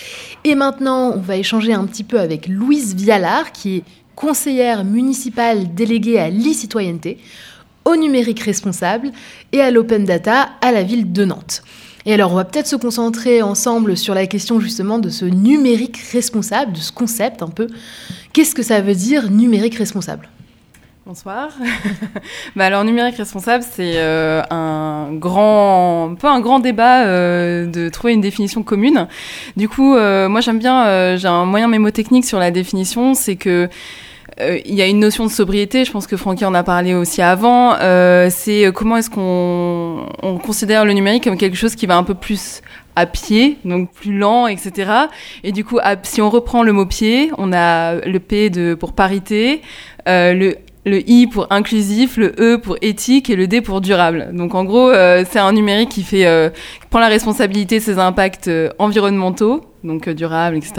Et 0.44 0.54
maintenant 0.54 1.10
on 1.10 1.18
va 1.18 1.38
échanger 1.38 1.72
un 1.72 1.84
petit 1.86 2.04
peu 2.04 2.20
avec 2.20 2.46
Louise 2.46 2.94
Vialard 2.94 3.50
qui 3.50 3.78
est 3.78 3.84
conseillère 4.14 4.84
municipale 4.84 5.74
déléguée 5.74 6.20
à 6.20 6.30
l'e-citoyenneté, 6.30 7.18
au 7.84 7.96
numérique 7.96 8.40
responsable 8.40 9.10
et 9.50 9.60
à 9.60 9.72
l'open 9.72 10.04
data 10.04 10.50
à 10.60 10.70
la 10.70 10.84
ville 10.84 11.12
de 11.12 11.24
Nantes. 11.24 11.64
Et 12.06 12.14
alors, 12.14 12.32
on 12.32 12.36
va 12.36 12.44
peut-être 12.44 12.68
se 12.68 12.76
concentrer 12.76 13.42
ensemble 13.42 13.96
sur 13.96 14.14
la 14.14 14.26
question 14.26 14.60
justement 14.60 15.00
de 15.00 15.10
ce 15.10 15.24
numérique 15.24 15.98
responsable, 16.12 16.72
de 16.72 16.78
ce 16.78 16.92
concept 16.92 17.42
un 17.42 17.48
peu. 17.48 17.66
Qu'est-ce 18.32 18.54
que 18.54 18.62
ça 18.62 18.80
veut 18.80 18.94
dire 18.94 19.30
numérique 19.30 19.74
responsable? 19.74 20.28
Bonsoir. 21.06 21.48
bah 22.56 22.66
alors 22.66 22.84
numérique 22.84 23.16
responsable, 23.16 23.64
c'est 23.66 23.94
euh, 23.96 24.42
un 24.50 25.08
grand, 25.14 26.10
un 26.10 26.14
peu 26.14 26.26
un 26.26 26.40
grand 26.40 26.60
débat 26.60 27.06
euh, 27.06 27.64
de 27.64 27.88
trouver 27.88 28.12
une 28.12 28.20
définition 28.20 28.62
commune. 28.62 29.08
Du 29.56 29.66
coup, 29.66 29.94
euh, 29.94 30.28
moi 30.28 30.42
j'aime 30.42 30.58
bien, 30.58 31.16
j'ai 31.16 31.26
un 31.26 31.46
moyen 31.46 31.68
mémotechnique 31.68 32.26
sur 32.26 32.38
la 32.38 32.50
définition, 32.50 33.14
c'est 33.14 33.36
que 33.36 33.68
il 34.38 34.74
y 34.74 34.80
a 34.80 34.86
une 34.86 35.00
notion 35.00 35.26
de 35.26 35.30
sobriété, 35.30 35.84
je 35.84 35.90
pense 35.90 36.06
que 36.06 36.16
Francky 36.16 36.46
en 36.46 36.54
a 36.54 36.62
parlé 36.62 36.94
aussi 36.94 37.20
avant, 37.20 37.76
c'est 38.30 38.70
comment 38.74 38.96
est-ce 38.96 39.10
qu'on 39.10 40.06
on 40.22 40.38
considère 40.38 40.86
le 40.86 40.92
numérique 40.92 41.24
comme 41.24 41.36
quelque 41.36 41.56
chose 41.56 41.74
qui 41.74 41.86
va 41.86 41.96
un 41.96 42.04
peu 42.04 42.14
plus 42.14 42.62
à 42.96 43.04
pied, 43.04 43.58
donc 43.66 43.92
plus 43.92 44.16
lent, 44.16 44.46
etc. 44.46 44.92
Et 45.44 45.52
du 45.52 45.62
coup, 45.62 45.78
si 46.04 46.22
on 46.22 46.30
reprend 46.30 46.62
le 46.62 46.72
mot 46.72 46.86
pied, 46.86 47.30
on 47.36 47.52
a 47.52 47.96
le 47.96 48.18
P 48.18 48.48
de, 48.48 48.74
pour 48.74 48.94
parité, 48.94 49.60
le 50.06 50.56
le 50.84 51.08
I 51.08 51.26
pour 51.26 51.46
inclusif, 51.50 52.16
le 52.16 52.34
E 52.38 52.56
pour 52.58 52.76
éthique 52.80 53.28
et 53.30 53.36
le 53.36 53.46
D 53.46 53.60
pour 53.60 53.80
durable. 53.80 54.30
Donc 54.32 54.54
en 54.54 54.64
gros, 54.64 54.90
euh, 54.90 55.24
c'est 55.30 55.38
un 55.38 55.52
numérique 55.52 55.90
qui 55.90 56.02
fait 56.02 56.26
euh, 56.26 56.48
qui 56.50 56.86
prend 56.88 57.00
la 57.00 57.08
responsabilité 57.08 57.78
de 57.78 57.84
ses 57.84 57.98
impacts 57.98 58.48
euh, 58.48 58.70
environnementaux, 58.78 59.62
donc 59.84 60.08
euh, 60.08 60.14
durables, 60.14 60.56
etc. 60.56 60.72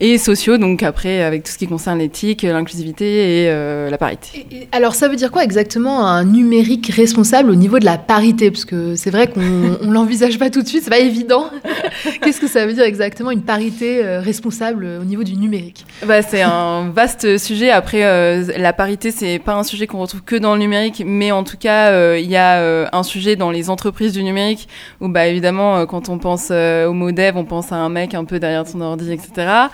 Et 0.00 0.18
sociaux, 0.18 0.58
donc 0.58 0.82
après 0.82 1.22
avec 1.22 1.44
tout 1.44 1.52
ce 1.52 1.58
qui 1.58 1.66
concerne 1.66 1.98
l'éthique, 1.98 2.42
l'inclusivité 2.42 3.42
et 3.44 3.48
euh, 3.50 3.90
la 3.90 3.98
parité. 3.98 4.46
Et- 4.50 4.56
et 4.62 4.68
alors 4.72 4.94
ça 4.94 5.08
veut 5.08 5.16
dire 5.16 5.30
quoi 5.30 5.44
exactement 5.44 6.06
un 6.06 6.24
numérique 6.24 6.88
responsable 6.94 7.50
au 7.50 7.54
niveau 7.54 7.78
de 7.78 7.84
la 7.84 7.98
parité? 7.98 8.50
Parce 8.50 8.64
que 8.64 8.94
c'est 8.96 9.10
vrai 9.10 9.26
qu'on 9.28 9.78
on 9.82 9.90
l'envisage 9.90 10.38
pas 10.38 10.50
tout 10.50 10.62
de 10.62 10.68
suite, 10.68 10.82
c'est 10.84 10.90
pas 10.90 10.98
évident. 10.98 11.50
Qu'est-ce 12.22 12.40
que 12.40 12.48
ça 12.48 12.66
veut 12.66 12.72
dire 12.72 12.84
exactement 12.84 13.30
une 13.30 13.42
parité 13.42 14.04
euh, 14.04 14.20
responsable 14.20 14.86
au 15.00 15.04
niveau 15.04 15.22
du 15.24 15.36
numérique? 15.36 15.84
Bah, 16.06 16.22
c'est 16.22 16.42
un 16.42 16.90
vaste 16.90 17.38
sujet. 17.38 17.70
Après, 17.70 18.04
euh, 18.04 18.44
la 18.56 18.72
parité, 18.72 19.10
c'est 19.10 19.38
pas 19.38 19.54
un 19.54 19.62
sujet 19.62 19.86
qu'on 19.86 19.98
retrouve 20.00 20.22
que 20.22 20.36
dans 20.36 20.54
le 20.54 20.60
numérique, 20.60 21.02
mais 21.06 21.30
en 21.32 21.44
tout 21.44 21.56
cas, 21.56 22.16
il 22.16 22.28
y 22.28 22.36
a 22.36 22.88
un 22.92 23.02
sujet 23.02 23.36
dans 23.36 23.50
les 23.50 23.70
entreprises 23.70 24.12
du 24.12 24.22
numérique 24.24 24.68
où, 25.00 25.08
bah, 25.08 25.26
évidemment, 25.26 25.86
quand 25.86 26.08
on 26.08 26.18
pense 26.18 26.50
au 26.50 26.92
mot 26.92 27.12
dev, 27.12 27.36
on 27.36 27.44
pense 27.44 27.72
à 27.72 27.76
un 27.76 27.88
mec 27.88 28.14
un 28.16 28.24
peu 28.24 28.38
derrière 28.38 28.66
son 28.66 28.80
ordi, 28.80 29.12
etc. 29.12 29.68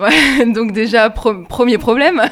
Ouais, 0.00 0.46
donc 0.54 0.72
déjà, 0.72 1.10
pro- 1.10 1.42
premier 1.48 1.76
problème. 1.78 2.22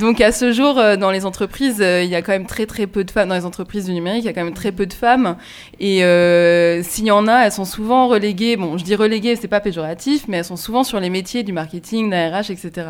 Donc 0.00 0.20
à 0.20 0.32
ce 0.32 0.52
jour, 0.52 0.78
euh, 0.78 0.96
dans 0.96 1.10
les 1.10 1.24
entreprises, 1.24 1.80
euh, 1.80 2.02
il 2.02 2.10
y 2.10 2.14
a 2.16 2.22
quand 2.22 2.32
même 2.32 2.46
très 2.46 2.66
très 2.66 2.86
peu 2.86 3.04
de 3.04 3.10
femmes. 3.10 3.28
Dans 3.28 3.34
les 3.34 3.44
entreprises 3.44 3.84
du 3.86 3.92
numérique, 3.92 4.22
il 4.24 4.26
y 4.26 4.28
a 4.28 4.32
quand 4.32 4.44
même 4.44 4.54
très 4.54 4.72
peu 4.72 4.86
de 4.86 4.92
femmes. 4.92 5.36
Et 5.78 6.04
euh, 6.04 6.82
s'il 6.82 7.04
y 7.06 7.10
en 7.10 7.28
a, 7.28 7.44
elles 7.44 7.52
sont 7.52 7.64
souvent 7.64 8.08
reléguées. 8.08 8.56
Bon, 8.56 8.76
je 8.76 8.84
dis 8.84 8.96
reléguées, 8.96 9.36
c'est 9.36 9.48
pas 9.48 9.60
péjoratif, 9.60 10.24
mais 10.26 10.38
elles 10.38 10.44
sont 10.44 10.56
souvent 10.56 10.82
sur 10.84 10.98
les 11.00 11.10
métiers 11.10 11.42
du 11.44 11.52
marketing, 11.52 12.06
de 12.10 12.14
la 12.14 12.38
RH, 12.40 12.50
etc. 12.50 12.88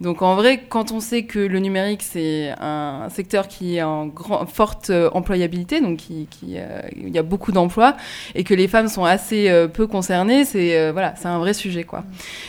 Donc 0.00 0.22
en 0.22 0.34
vrai, 0.34 0.62
quand 0.68 0.92
on 0.92 1.00
sait 1.00 1.24
que 1.24 1.38
le 1.38 1.58
numérique 1.58 2.02
c'est 2.02 2.54
un 2.60 3.08
secteur 3.10 3.48
qui 3.48 3.76
est 3.76 3.82
en 3.82 4.06
grand, 4.06 4.46
forte 4.46 4.90
employabilité, 5.12 5.80
donc 5.80 5.98
qui, 5.98 6.28
qui, 6.30 6.54
euh, 6.56 6.80
il 6.96 7.10
y 7.14 7.18
a 7.18 7.22
beaucoup 7.22 7.52
d'emplois, 7.52 7.96
et 8.34 8.44
que 8.44 8.54
les 8.54 8.68
femmes 8.68 8.88
sont 8.88 9.04
assez 9.04 9.48
euh, 9.50 9.68
peu 9.68 9.86
concernées, 9.86 10.44
c'est 10.44 10.90
voilà, 10.92 11.14
c'est 11.16 11.28
un 11.28 11.38
vrai 11.38 11.52
sujet 11.52 11.84
quoi. 11.84 12.04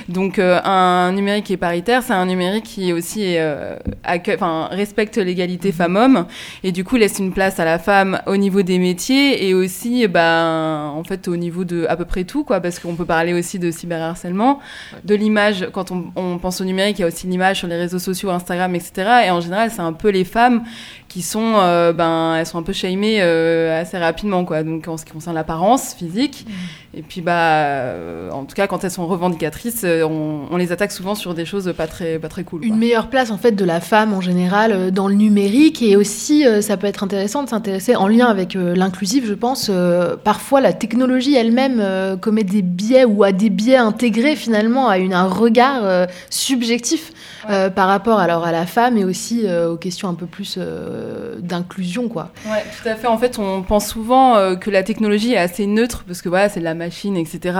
Donc 0.08 0.40
euh, 0.40 0.60
un 0.70 1.12
numérique 1.12 1.46
qui 1.46 1.54
est 1.54 1.58
paritaire, 1.58 2.04
c'est 2.04 2.14
un 2.14 2.26
numérique 2.26 2.64
qui 2.66 2.94
aussi 2.94 3.24
est, 3.24 3.40
euh, 3.40 3.76
accueille- 4.04 4.36
enfin, 4.36 4.68
respecte 4.72 5.18
l'égalité 5.18 5.72
femmes-hommes 5.72 6.26
et 6.64 6.72
du 6.72 6.84
coup 6.84 6.96
laisse 6.96 7.20
une 7.20 7.32
place 7.34 7.60
à 7.60 7.66
la 7.66 7.80
femme 7.80 8.22
au 8.28 8.38
niveau 8.38 8.62
des 8.62 8.78
métiers 8.80 9.48
et 9.48 9.54
aussi 9.54 10.08
ben 10.08 10.92
en 10.96 11.04
fait 11.04 11.28
au 11.28 11.36
niveau 11.36 11.64
de 11.64 11.86
à 11.90 11.96
peu 11.98 12.06
près 12.06 12.24
tout 12.24 12.44
quoi 12.44 12.60
parce 12.60 12.80
qu'on 12.80 12.96
peut 12.96 13.06
parler 13.06 13.34
aussi 13.34 13.60
de 13.60 13.72
cyberharcèlement, 13.72 14.60
de 15.04 15.16
l'image 15.16 15.68
quand 15.74 15.92
on, 15.92 16.06
on 16.16 16.38
pense 16.38 16.62
au 16.62 16.66
numérique, 16.66 17.00
il 17.00 17.02
y 17.02 17.06
a 17.06 17.08
aussi 17.08 17.28
l'image 17.28 17.58
sur 17.60 17.68
les 17.68 17.78
réseaux 17.78 18.00
sociaux, 18.00 18.30
Instagram, 18.30 18.76
etc. 18.76 18.92
Et 19.26 19.32
en 19.32 19.42
général, 19.42 19.72
c'est 19.72 19.82
un 19.82 19.94
peu 19.94 20.10
les 20.10 20.24
femmes 20.26 20.64
qui 21.10 21.24
sont 21.24 21.56
euh, 21.56 21.92
ben 21.92 22.36
elles 22.36 22.46
sont 22.46 22.60
un 22.60 22.64
peu 22.64 22.72
shamées 22.72 23.18
euh, 23.20 23.82
assez 23.82 23.98
rapidement 23.98 24.46
quoi. 24.46 24.64
Donc 24.64 24.88
en 24.88 24.96
ce 24.96 25.04
qui 25.04 25.12
concerne 25.12 25.36
l'apparence 25.36 25.96
physique 25.96 26.46
et 26.94 27.02
puis 27.02 27.22
bah 27.22 27.34
euh, 27.34 28.32
en 28.32 28.46
tout 28.46 28.56
cas 28.56 28.68
quand 28.68 28.84
elles 28.84 28.92
sont 28.92 29.08
revendicatrices, 29.08 29.84
on, 29.84 30.44
on 30.50 30.58
les 30.58 30.72
attaque 30.72 30.92
souvent 30.92 31.16
sur 31.16 31.34
des 31.34 31.46
choses 31.46 31.74
pas 31.76 31.88
très 31.88 32.20
pas 32.20 32.30
très 32.30 32.44
cool. 32.44 32.64
Une 32.64 32.70
quoi. 32.70 32.78
meilleure 32.78 33.08
place 33.10 33.32
en 33.32 33.38
fait 33.38 33.54
de 33.54 33.66
la 33.66 33.82
femme 33.82 34.14
en 34.14 34.22
général 34.22 34.92
dans 34.92 35.08
le 35.08 35.16
numérique 35.16 35.82
et 35.82 35.96
aussi 35.98 36.46
ça 36.62 36.78
peut 36.78 36.88
être 36.88 37.04
intéressant 37.04 37.44
de 37.44 37.50
s'intéresser 37.50 37.96
en 37.96 38.08
lien 38.08 38.28
avec 38.28 38.54
l'inclusif 38.54 39.26
je 39.26 39.34
pense 39.34 39.72
parfois 40.24 40.62
la 40.62 40.74
technologie 40.74 41.36
elle-même 41.36 42.18
commet 42.20 42.44
des 42.44 42.62
biais 42.62 43.06
ou 43.06 43.24
a 43.24 43.32
des 43.32 43.50
biais 43.50 43.78
intégrés 43.78 44.36
finalement 44.36 44.88
à 44.88 45.00
une, 45.00 45.14
un 45.14 45.28
regard 45.28 46.08
subjectif 46.30 47.14
par 47.48 47.88
rapport 47.88 48.20
alors 48.20 48.46
à 48.46 48.52
la 48.52 48.68
femme 48.68 48.98
et 48.98 49.06
aussi 49.06 49.46
aux 49.50 49.78
questions 49.78 50.08
un 50.08 50.14
peu 50.14 50.28
plus 50.28 50.60
d'inclusion 51.40 52.10
quoi. 52.10 52.32
Ouais, 52.46 52.64
tout 52.82 52.88
à 52.88 52.96
fait. 52.96 53.08
En 53.08 53.18
fait, 53.18 53.40
on 53.40 53.62
pense 53.62 53.88
souvent 53.88 54.36
euh, 54.36 54.56
que 54.56 54.70
la 54.70 54.84
technologie 54.84 55.34
est 55.34 55.38
assez 55.38 55.66
neutre 55.68 56.04
parce 56.06 56.22
que 56.22 56.30
voilà, 56.30 56.50
c'est 56.50 56.60
de 56.60 56.66
la 56.66 56.76
machine, 56.76 57.18
etc. 57.18 57.58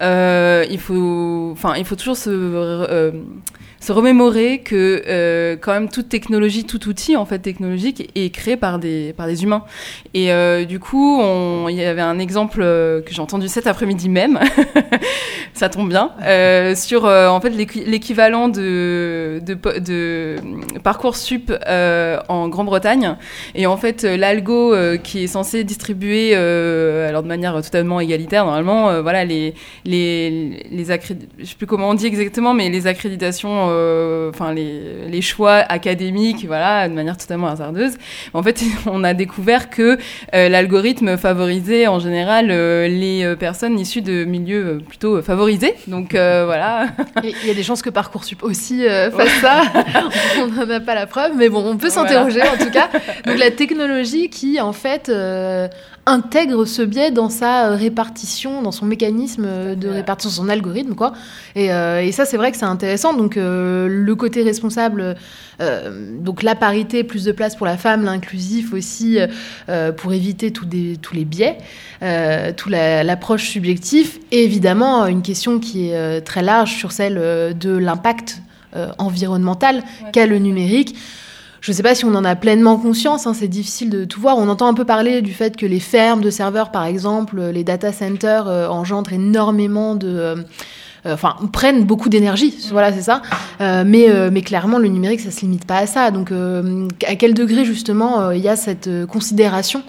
Euh, 0.00 0.64
il 0.70 0.80
faut, 0.80 1.50
enfin, 1.52 1.74
il 1.76 1.84
faut 1.84 1.96
toujours 1.96 2.16
se 2.16 2.30
euh, 2.30 3.12
se 3.82 3.92
remémorer 3.92 4.60
que 4.60 5.02
euh, 5.08 5.56
quand 5.60 5.72
même 5.72 5.88
toute 5.88 6.08
technologie, 6.08 6.64
tout 6.64 6.88
outil 6.88 7.16
en 7.16 7.26
fait 7.26 7.40
technologique 7.40 8.10
est 8.14 8.30
créé 8.32 8.56
par 8.56 8.78
des 8.78 9.12
par 9.16 9.26
des 9.26 9.42
humains. 9.42 9.64
Et 10.14 10.32
euh, 10.32 10.64
du 10.64 10.78
coup, 10.78 11.20
on- 11.20 11.66
il 11.68 11.76
y 11.76 11.84
avait 11.84 12.00
un 12.00 12.18
exemple 12.20 12.60
euh, 12.62 13.00
que 13.02 13.12
j'ai 13.12 13.20
entendu 13.20 13.48
cet 13.48 13.66
après-midi 13.66 14.08
même. 14.08 14.38
Ça 15.54 15.68
tombe 15.68 15.88
bien 15.88 16.12
euh, 16.22 16.74
sur 16.74 17.04
euh, 17.06 17.28
en 17.28 17.40
fait 17.40 17.50
l'équi- 17.50 17.84
l'équivalent 17.84 18.48
de 18.48 19.40
de, 19.44 19.54
de 19.80 20.36
parcoursup 20.82 21.52
euh, 21.68 22.18
en 22.28 22.48
Grande-Bretagne. 22.48 23.16
Et 23.54 23.66
en 23.66 23.76
fait, 23.76 24.04
l'algo 24.04 24.74
qui 25.02 25.24
est 25.24 25.26
censé 25.26 25.64
distribuer, 25.64 26.34
alors 26.34 27.22
de 27.22 27.28
manière 27.28 27.60
totalement 27.62 28.00
égalitaire, 28.00 28.44
normalement, 28.44 29.02
voilà, 29.02 29.24
les, 29.24 29.54
les, 29.84 30.64
les 30.70 30.84
je 30.84 31.44
sais 31.44 31.54
plus 31.56 31.66
comment 31.66 31.90
on 31.90 31.94
dit 31.94 32.06
exactement, 32.06 32.54
mais 32.54 32.68
les 32.70 32.86
accréditations, 32.86 33.68
enfin, 34.32 34.52
les, 34.52 35.08
les 35.08 35.22
choix 35.22 35.56
académiques, 35.56 36.44
voilà, 36.46 36.88
de 36.88 36.94
manière 36.94 37.16
totalement 37.16 37.48
hasardeuse. 37.48 37.92
En 38.34 38.42
fait, 38.42 38.62
on 38.86 39.04
a 39.04 39.14
découvert 39.14 39.70
que 39.70 39.98
euh, 40.34 40.48
l'algorithme 40.48 41.16
favorisait 41.16 41.86
en 41.86 41.98
général 41.98 42.48
euh, 42.50 42.88
les 42.88 43.24
euh, 43.24 43.36
personnes 43.36 43.78
issues 43.78 44.02
de 44.02 44.24
milieux 44.24 44.66
euh, 44.66 44.78
plutôt 44.78 45.16
euh, 45.16 45.22
favorisés. 45.22 45.74
Donc, 45.86 46.14
euh, 46.14 46.44
voilà. 46.46 46.88
Il 47.22 47.46
y 47.46 47.50
a 47.50 47.54
des 47.54 47.62
chances 47.62 47.82
que 47.82 47.90
Parcoursup 47.90 48.42
aussi 48.42 48.86
euh, 48.86 49.10
fasse 49.10 49.40
ça. 49.40 49.62
on 50.40 50.48
n'en 50.48 50.68
a 50.70 50.80
pas 50.80 50.94
la 50.94 51.06
preuve, 51.06 51.32
mais 51.36 51.48
bon, 51.48 51.64
on 51.64 51.76
peut 51.76 51.90
s'interroger 51.90 52.42
en 52.42 52.56
tout 52.56 52.70
cas. 52.70 52.88
Donc 53.26 53.38
la 53.38 53.50
technologie 53.50 54.28
qui 54.28 54.60
en 54.60 54.72
fait 54.72 55.08
euh, 55.08 55.68
intègre 56.06 56.64
ce 56.64 56.82
biais 56.82 57.10
dans 57.10 57.28
sa 57.28 57.68
euh, 57.68 57.76
répartition, 57.76 58.62
dans 58.62 58.72
son 58.72 58.86
mécanisme 58.86 59.44
euh, 59.46 59.74
de 59.74 59.88
répartition, 59.88 60.42
son 60.42 60.48
algorithme 60.48 60.94
quoi. 60.94 61.12
Et, 61.54 61.72
euh, 61.72 62.02
et 62.02 62.12
ça 62.12 62.24
c'est 62.24 62.36
vrai 62.36 62.50
que 62.50 62.58
c'est 62.58 62.64
intéressant. 62.64 63.14
Donc 63.14 63.36
euh, 63.36 63.61
le 63.88 64.14
côté 64.14 64.42
responsable, 64.42 65.16
euh, 65.60 66.16
donc 66.18 66.42
la 66.42 66.54
parité, 66.54 67.04
plus 67.04 67.24
de 67.24 67.32
place 67.32 67.56
pour 67.56 67.66
la 67.66 67.76
femme, 67.76 68.04
l'inclusif 68.04 68.72
aussi 68.72 69.18
euh, 69.68 69.92
pour 69.92 70.12
éviter 70.12 70.50
tous 70.50 70.66
des- 70.66 70.96
tous 71.00 71.14
les 71.14 71.24
biais, 71.24 71.58
euh, 72.02 72.52
tout 72.56 72.68
la- 72.68 73.02
l'approche 73.04 73.48
subjective, 73.48 74.18
et 74.30 74.44
évidemment 74.44 75.06
une 75.06 75.22
question 75.22 75.58
qui 75.60 75.88
est 75.88 75.96
euh, 75.96 76.20
très 76.20 76.42
large 76.42 76.72
sur 76.74 76.92
celle 76.92 77.18
euh, 77.18 77.52
de 77.52 77.70
l'impact 77.76 78.42
euh, 78.74 78.88
environnemental 78.98 79.82
qu'a 80.12 80.26
le 80.26 80.38
numérique. 80.38 80.96
Je 81.60 81.70
ne 81.70 81.76
sais 81.76 81.82
pas 81.84 81.94
si 81.94 82.04
on 82.04 82.14
en 82.16 82.24
a 82.24 82.34
pleinement 82.34 82.76
conscience, 82.76 83.26
hein, 83.26 83.34
c'est 83.34 83.46
difficile 83.46 83.88
de 83.88 84.04
tout 84.04 84.20
voir. 84.20 84.36
On 84.38 84.48
entend 84.48 84.66
un 84.66 84.74
peu 84.74 84.84
parler 84.84 85.22
du 85.22 85.32
fait 85.32 85.56
que 85.56 85.64
les 85.64 85.78
fermes 85.78 86.20
de 86.20 86.30
serveurs, 86.30 86.72
par 86.72 86.86
exemple, 86.86 87.38
euh, 87.38 87.52
les 87.52 87.62
data 87.62 87.92
centers 87.92 88.48
euh, 88.48 88.66
engendrent 88.66 89.12
énormément 89.12 89.94
de... 89.94 90.08
euh, 90.08 90.34
euh, 90.34 90.42
Enfin, 91.04 91.34
prennent 91.52 91.84
beaucoup 91.84 92.08
d'énergie, 92.08 92.54
voilà, 92.70 92.92
c'est 92.92 93.02
ça. 93.02 93.22
Euh, 93.60 93.82
mais, 93.84 94.08
euh, 94.08 94.30
mais 94.32 94.42
clairement, 94.42 94.78
le 94.78 94.86
numérique, 94.86 95.20
ça 95.20 95.32
se 95.32 95.40
limite 95.40 95.66
pas 95.66 95.78
à 95.78 95.86
ça. 95.86 96.12
Donc, 96.12 96.30
euh, 96.30 96.86
à 97.08 97.16
quel 97.16 97.34
degré, 97.34 97.64
justement, 97.64 98.20
euh, 98.20 98.36
il 98.36 98.42
y 98.42 98.48
a 98.48 98.54
cette 98.54 98.86
euh, 98.86 99.04
considération 99.04 99.82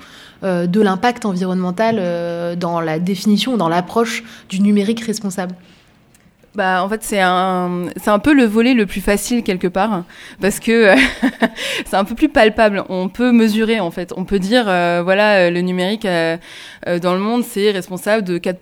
euh, 0.43 0.65
de 0.65 0.81
l'impact 0.81 1.25
environnemental 1.25 1.97
euh, 1.99 2.55
dans 2.55 2.81
la 2.81 2.97
définition, 2.97 3.57
dans 3.57 3.69
l'approche 3.69 4.23
du 4.49 4.59
numérique 4.59 5.01
responsable? 5.01 5.53
Bah, 6.55 6.83
en 6.83 6.89
fait, 6.89 7.01
c'est 7.01 7.19
un, 7.19 7.87
c'est 7.97 8.11
un 8.11 8.19
peu 8.19 8.31
le 8.31 8.45
volet 8.45 8.75
le 8.75 8.85
plus 8.85 9.01
facile 9.01 9.41
quelque 9.41 9.67
part, 9.67 10.03
parce 10.39 10.59
que 10.59 10.93
c'est 11.85 11.95
un 11.95 12.03
peu 12.03 12.13
plus 12.13 12.29
palpable. 12.29 12.83
On 12.89 13.09
peut 13.09 13.31
mesurer, 13.31 13.79
en 13.79 13.89
fait. 13.89 14.13
On 14.17 14.23
peut 14.23 14.37
dire, 14.37 14.65
euh, 14.67 15.01
voilà, 15.03 15.47
euh, 15.47 15.49
le 15.49 15.61
numérique 15.61 16.05
euh, 16.05 16.37
euh, 16.87 16.99
dans 16.99 17.13
le 17.15 17.19
monde, 17.19 17.43
c'est 17.43 17.71
responsable 17.71 18.23
de 18.23 18.37
4% 18.37 18.53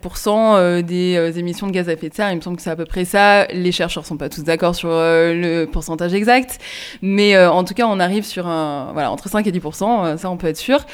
euh, 0.56 0.80
des 0.80 1.16
euh, 1.18 1.32
émissions 1.32 1.66
de 1.66 1.72
gaz 1.72 1.90
à 1.90 1.92
effet 1.92 2.08
de 2.08 2.14
serre. 2.14 2.30
Il 2.32 2.36
me 2.36 2.40
semble 2.40 2.56
que 2.56 2.62
c'est 2.62 2.70
à 2.70 2.76
peu 2.76 2.86
près 2.86 3.04
ça. 3.04 3.44
Les 3.48 3.72
chercheurs 3.72 4.06
sont 4.06 4.16
pas 4.16 4.30
tous 4.30 4.42
d'accord 4.42 4.74
sur 4.74 4.88
euh, 4.90 5.34
le 5.34 5.66
pourcentage 5.66 6.14
exact, 6.14 6.60
mais 7.02 7.36
euh, 7.36 7.50
en 7.50 7.62
tout 7.62 7.74
cas, 7.74 7.84
on 7.86 8.00
arrive 8.00 8.24
sur 8.24 8.46
un, 8.46 8.88
voilà, 8.94 9.10
entre 9.12 9.28
5 9.28 9.46
et 9.46 9.52
10%. 9.52 10.04
euh, 10.04 10.16
ça, 10.16 10.30
on 10.30 10.38
peut 10.38 10.46
être 10.46 10.56
sûr. 10.56 10.86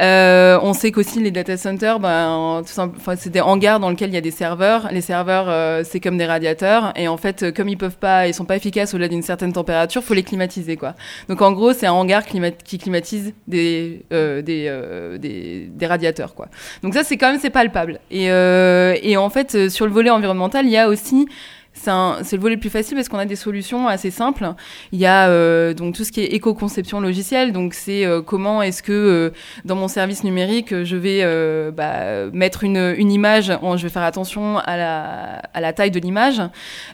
Euh, 0.00 0.58
on 0.62 0.72
sait 0.72 0.90
qu'aussi 0.90 1.20
les 1.20 1.30
data 1.30 1.56
centers, 1.56 2.00
ben, 2.00 2.60
enfin, 2.60 3.14
c'est 3.16 3.30
des 3.30 3.40
hangars 3.40 3.78
dans 3.78 3.90
lesquels 3.90 4.10
il 4.10 4.14
y 4.14 4.18
a 4.18 4.20
des 4.20 4.32
serveurs. 4.32 4.88
Les 4.90 5.00
serveurs, 5.00 5.46
euh, 5.48 5.84
c'est 5.88 6.00
comme 6.00 6.18
des 6.18 6.26
Et 6.96 7.08
en 7.08 7.16
fait, 7.16 7.42
euh, 7.42 7.52
comme 7.52 7.68
ils 7.68 7.76
peuvent 7.76 7.96
pas, 7.96 8.26
ils 8.26 8.34
sont 8.34 8.44
pas 8.44 8.56
efficaces 8.56 8.94
au-delà 8.94 9.08
d'une 9.08 9.22
certaine 9.22 9.52
température, 9.52 10.02
faut 10.02 10.14
les 10.14 10.22
climatiser, 10.22 10.76
quoi. 10.76 10.94
Donc 11.28 11.42
en 11.42 11.52
gros, 11.52 11.72
c'est 11.72 11.86
un 11.86 11.92
hangar 11.92 12.24
qui 12.26 12.78
climatise 12.78 13.32
des, 13.46 14.04
euh, 14.12 14.42
euh, 14.48 15.18
des, 15.18 15.86
radiateurs, 15.86 16.34
quoi. 16.34 16.48
Donc 16.82 16.94
ça, 16.94 17.04
c'est 17.04 17.16
quand 17.16 17.30
même, 17.30 17.40
c'est 17.40 17.50
palpable. 17.50 18.00
Et, 18.10 18.30
en 19.16 19.30
fait, 19.30 19.68
sur 19.68 19.86
le 19.86 19.92
volet 19.92 20.10
environnemental, 20.10 20.66
il 20.66 20.72
y 20.72 20.78
a 20.78 20.88
aussi 20.88 21.26
c'est 21.72 22.36
le 22.36 22.40
volet 22.40 22.56
le 22.56 22.60
plus 22.60 22.70
facile 22.70 22.96
parce 22.96 23.08
qu'on 23.08 23.18
a 23.18 23.24
des 23.24 23.36
solutions 23.36 23.86
assez 23.88 24.10
simples. 24.10 24.52
Il 24.92 24.98
y 24.98 25.06
a 25.06 25.28
euh, 25.28 25.72
donc 25.72 25.94
tout 25.94 26.04
ce 26.04 26.12
qui 26.12 26.20
est 26.20 26.26
éco-conception 26.34 27.00
logicielle. 27.00 27.52
Donc 27.52 27.74
c'est 27.74 28.04
euh, 28.04 28.22
comment 28.22 28.60
est-ce 28.60 28.82
que 28.82 28.92
euh, 28.92 29.30
dans 29.64 29.76
mon 29.76 29.88
service 29.88 30.24
numérique 30.24 30.82
je 30.82 30.96
vais 30.96 31.20
bah, 31.72 32.26
mettre 32.32 32.64
une, 32.64 32.76
image. 32.98 33.46
je 33.76 33.82
vais 33.82 33.88
faire 33.88 34.02
attention 34.02 34.58
à 34.58 34.76
la, 35.60 35.72
taille 35.72 35.90
de 35.90 36.00
l'image. 36.00 36.42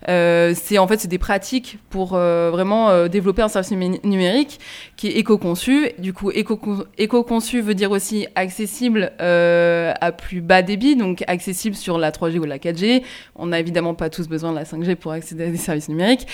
C'est 0.06 0.78
en 0.78 0.86
fait 0.86 1.00
c'est 1.00 1.08
des 1.08 1.18
pratiques 1.18 1.78
pour 1.90 2.10
vraiment 2.10 3.08
développer 3.08 3.42
un 3.42 3.48
service 3.48 3.70
numé- 3.72 4.00
numérique 4.04 4.60
qui 4.96 5.08
est 5.08 5.12
éco-conçu. 5.12 5.90
Du 5.98 6.12
coup, 6.12 6.30
éco- 6.30 6.84
éco-conçu 6.98 7.60
veut 7.60 7.74
dire 7.74 7.90
aussi 7.90 8.26
accessible 8.34 9.12
à 9.18 10.12
plus 10.12 10.40
bas 10.40 10.62
débit, 10.62 10.96
donc 10.96 11.24
accessible 11.26 11.74
sur 11.74 11.98
la 11.98 12.10
3G 12.10 12.38
ou 12.38 12.44
la 12.44 12.58
4G. 12.58 13.02
On 13.34 13.46
n'a 13.46 13.58
évidemment 13.58 13.94
pas 13.94 14.10
tous 14.10 14.28
besoin 14.28 14.50
de 14.52 14.56
la 14.56 14.65
5G 14.66 14.96
pour 14.96 15.12
accéder 15.12 15.44
à 15.44 15.50
des 15.50 15.56
services 15.56 15.88
numériques. 15.88 16.26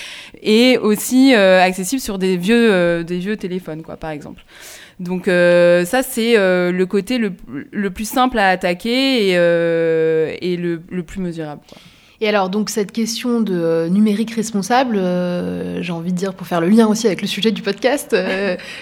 Et 0.42 0.78
aussi 0.78 1.34
euh, 1.34 1.62
accessible 1.62 2.00
sur 2.00 2.18
des 2.18 2.36
vieux, 2.36 2.72
euh, 2.72 3.02
des 3.02 3.18
vieux 3.18 3.36
téléphones, 3.36 3.82
quoi, 3.82 3.96
par 3.96 4.10
exemple. 4.10 4.42
Donc 5.00 5.28
euh, 5.28 5.84
ça, 5.84 6.02
c'est 6.02 6.36
euh, 6.36 6.70
le 6.70 6.86
côté 6.86 7.18
le, 7.18 7.32
le 7.70 7.90
plus 7.90 8.08
simple 8.08 8.38
à 8.38 8.48
attaquer 8.48 9.28
et, 9.28 9.36
euh, 9.36 10.34
et 10.40 10.56
le, 10.56 10.80
le 10.90 11.02
plus 11.02 11.20
mesurable. 11.20 11.60
Quoi. 11.68 11.78
Et 12.20 12.28
alors, 12.28 12.50
donc, 12.50 12.70
cette 12.70 12.92
question 12.92 13.40
de 13.40 13.88
numérique 13.88 14.30
responsable, 14.30 14.94
j'ai 15.80 15.92
envie 15.92 16.12
de 16.12 16.16
dire, 16.16 16.34
pour 16.34 16.46
faire 16.46 16.60
le 16.60 16.68
lien 16.68 16.86
aussi 16.86 17.08
avec 17.08 17.20
le 17.20 17.26
sujet 17.26 17.50
du 17.50 17.62
podcast, 17.62 18.16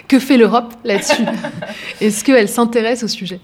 que 0.09 0.19
fait 0.19 0.37
l'Europe 0.37 0.75
là-dessus? 0.85 1.23
Est-ce 2.03 2.23
qu'elle 2.23 2.51
s'intéresse 2.51 3.03
au 3.03 3.09
sujet? 3.09 3.41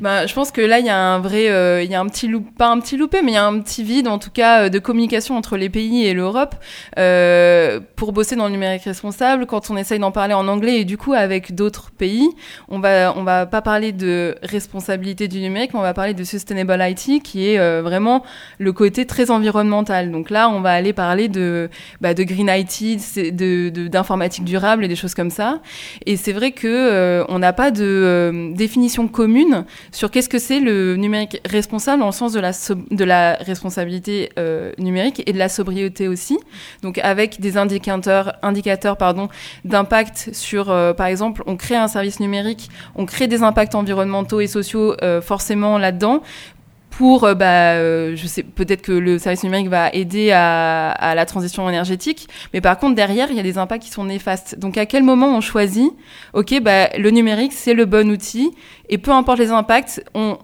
Ben, 0.00 0.26
je 0.26 0.34
pense 0.34 0.50
que 0.50 0.60
là, 0.60 0.78
il 0.78 0.86
y 0.86 0.90
a 0.90 0.98
un 0.98 1.20
vrai, 1.20 1.48
euh, 1.48 1.82
il 1.82 1.90
y 1.90 1.94
a 1.94 2.00
un 2.00 2.06
petit 2.06 2.30
pas 2.58 2.68
un 2.68 2.78
petit 2.80 2.96
loupé, 2.96 3.22
mais 3.22 3.32
il 3.32 3.34
y 3.34 3.38
a 3.38 3.46
un 3.46 3.58
petit 3.60 3.82
vide, 3.82 4.08
en 4.08 4.18
tout 4.18 4.30
cas, 4.30 4.64
euh, 4.64 4.68
de 4.68 4.78
communication 4.78 5.36
entre 5.36 5.56
les 5.56 5.70
pays 5.70 6.04
et 6.04 6.12
l'Europe 6.12 6.54
euh, 6.98 7.80
pour 7.96 8.12
bosser 8.12 8.36
dans 8.36 8.46
le 8.46 8.52
numérique 8.52 8.82
responsable. 8.82 9.46
Quand 9.46 9.70
on 9.70 9.76
essaye 9.76 9.98
d'en 9.98 10.10
parler 10.10 10.34
en 10.34 10.48
anglais 10.48 10.80
et 10.80 10.84
du 10.84 10.98
coup 10.98 11.14
avec 11.14 11.54
d'autres 11.54 11.90
pays, 11.92 12.28
on 12.68 12.78
va, 12.78 13.14
on 13.16 13.22
va 13.22 13.46
pas 13.46 13.62
parler 13.62 13.92
de 13.92 14.36
responsabilité 14.42 15.28
du 15.28 15.40
numérique, 15.40 15.72
mais 15.72 15.78
on 15.78 15.82
va 15.82 15.94
parler 15.94 16.12
de 16.12 16.24
sustainable 16.24 16.76
IT, 16.78 17.22
qui 17.22 17.48
est 17.48 17.58
euh, 17.58 17.80
vraiment 17.82 18.22
le 18.58 18.72
côté 18.72 19.06
très 19.06 19.30
environnemental. 19.30 20.10
Donc 20.10 20.28
là, 20.28 20.50
on 20.50 20.60
va 20.60 20.72
aller 20.72 20.92
parler 20.92 21.28
de, 21.28 21.70
bah, 22.02 22.12
de 22.12 22.22
green 22.22 22.50
IT, 22.50 23.34
de, 23.34 23.88
d'informatique 23.88 24.44
durable 24.44 24.84
et 24.84 24.88
des 24.88 24.96
choses 24.96 25.14
comme 25.14 25.30
ça. 25.30 25.60
Et 26.04 26.16
c'est 26.16 26.32
vrai 26.32 26.52
que 26.52 26.66
euh, 26.66 27.24
on 27.28 27.38
n'a 27.38 27.52
pas 27.54 27.70
de 27.70 28.52
définition 28.54 29.08
commune 29.08 29.64
sur 29.92 30.10
qu'est-ce 30.10 30.28
que 30.28 30.38
c'est 30.38 30.60
le 30.60 30.96
numérique 30.96 31.40
responsable 31.44 32.02
le 32.06 32.12
sens 32.12 32.32
de 32.32 32.40
la, 32.40 32.52
de 32.90 33.04
la 33.04 33.34
responsabilité 33.34 34.30
euh, 34.38 34.72
numérique 34.78 35.22
et 35.26 35.32
de 35.32 35.38
la 35.38 35.48
sobriété 35.48 36.08
aussi. 36.08 36.38
Donc 36.82 36.98
avec 36.98 37.40
des 37.40 37.56
indicateurs, 37.56 38.32
d'impact 39.64 40.30
sur, 40.32 40.70
euh, 40.70 40.92
par 40.92 41.06
exemple, 41.06 41.42
on 41.46 41.56
crée 41.56 41.76
un 41.76 41.88
service 41.88 42.20
numérique, 42.20 42.68
on 42.94 43.06
crée 43.06 43.26
des 43.26 43.42
impacts 43.42 43.74
environnementaux 43.74 44.40
et 44.40 44.46
sociaux 44.46 44.94
euh, 45.02 45.20
forcément 45.20 45.78
là-dedans 45.78 46.22
pour, 46.96 47.24
euh, 47.24 47.34
bah, 47.34 47.74
euh, 47.74 48.16
je 48.16 48.26
sais, 48.26 48.42
peut-être 48.42 48.80
que 48.80 48.92
le 48.92 49.18
service 49.18 49.44
numérique 49.44 49.68
va 49.68 49.90
aider 49.90 50.30
à, 50.32 51.14
la 51.14 51.26
transition 51.26 51.68
énergétique, 51.68 52.28
mais 52.54 52.60
par 52.60 52.78
contre 52.78 52.94
derrière 52.94 53.30
il 53.30 53.36
y 53.36 53.40
a 53.40 53.42
des 53.42 53.58
impacts 53.58 53.82
qui 53.82 53.90
sont 53.90 54.04
néfastes. 54.04 54.58
Donc 54.58 54.78
à 54.78 54.86
quel 54.86 55.02
moment 55.02 55.36
on 55.36 55.40
choisit, 55.40 55.90
ok, 56.32 56.60
bah, 56.62 56.88
le 56.98 57.10
numérique 57.10 57.52
c'est 57.52 57.74
le 57.74 57.84
bon 57.84 58.10
outil 58.10 58.50
et 58.88 58.98
peu 58.98 59.10
importe 59.10 59.38
les 59.38 59.50
impacts, 59.50 60.02
on, 60.14 60.36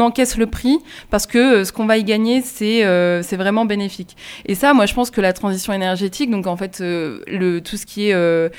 encaisse 0.00 0.36
le 0.38 0.46
prix 0.46 0.78
parce 1.10 1.26
que 1.26 1.38
euh, 1.38 1.64
ce 1.64 1.72
qu'on 1.72 1.86
va 1.86 1.98
y 1.98 2.04
gagner 2.04 2.40
c'est 2.40 3.36
vraiment 3.36 3.66
bénéfique. 3.66 4.16
Et 4.46 4.54
ça, 4.54 4.72
moi 4.72 4.86
je 4.86 4.94
pense 4.94 5.10
que 5.10 5.20
la 5.20 5.32
transition 5.32 5.72
énergétique, 5.72 6.30
donc 6.30 6.46
en 6.46 6.56
fait 6.56 6.78
tout 6.78 7.76
ce 7.76 7.86
qui 7.86 8.08
est 8.08 8.50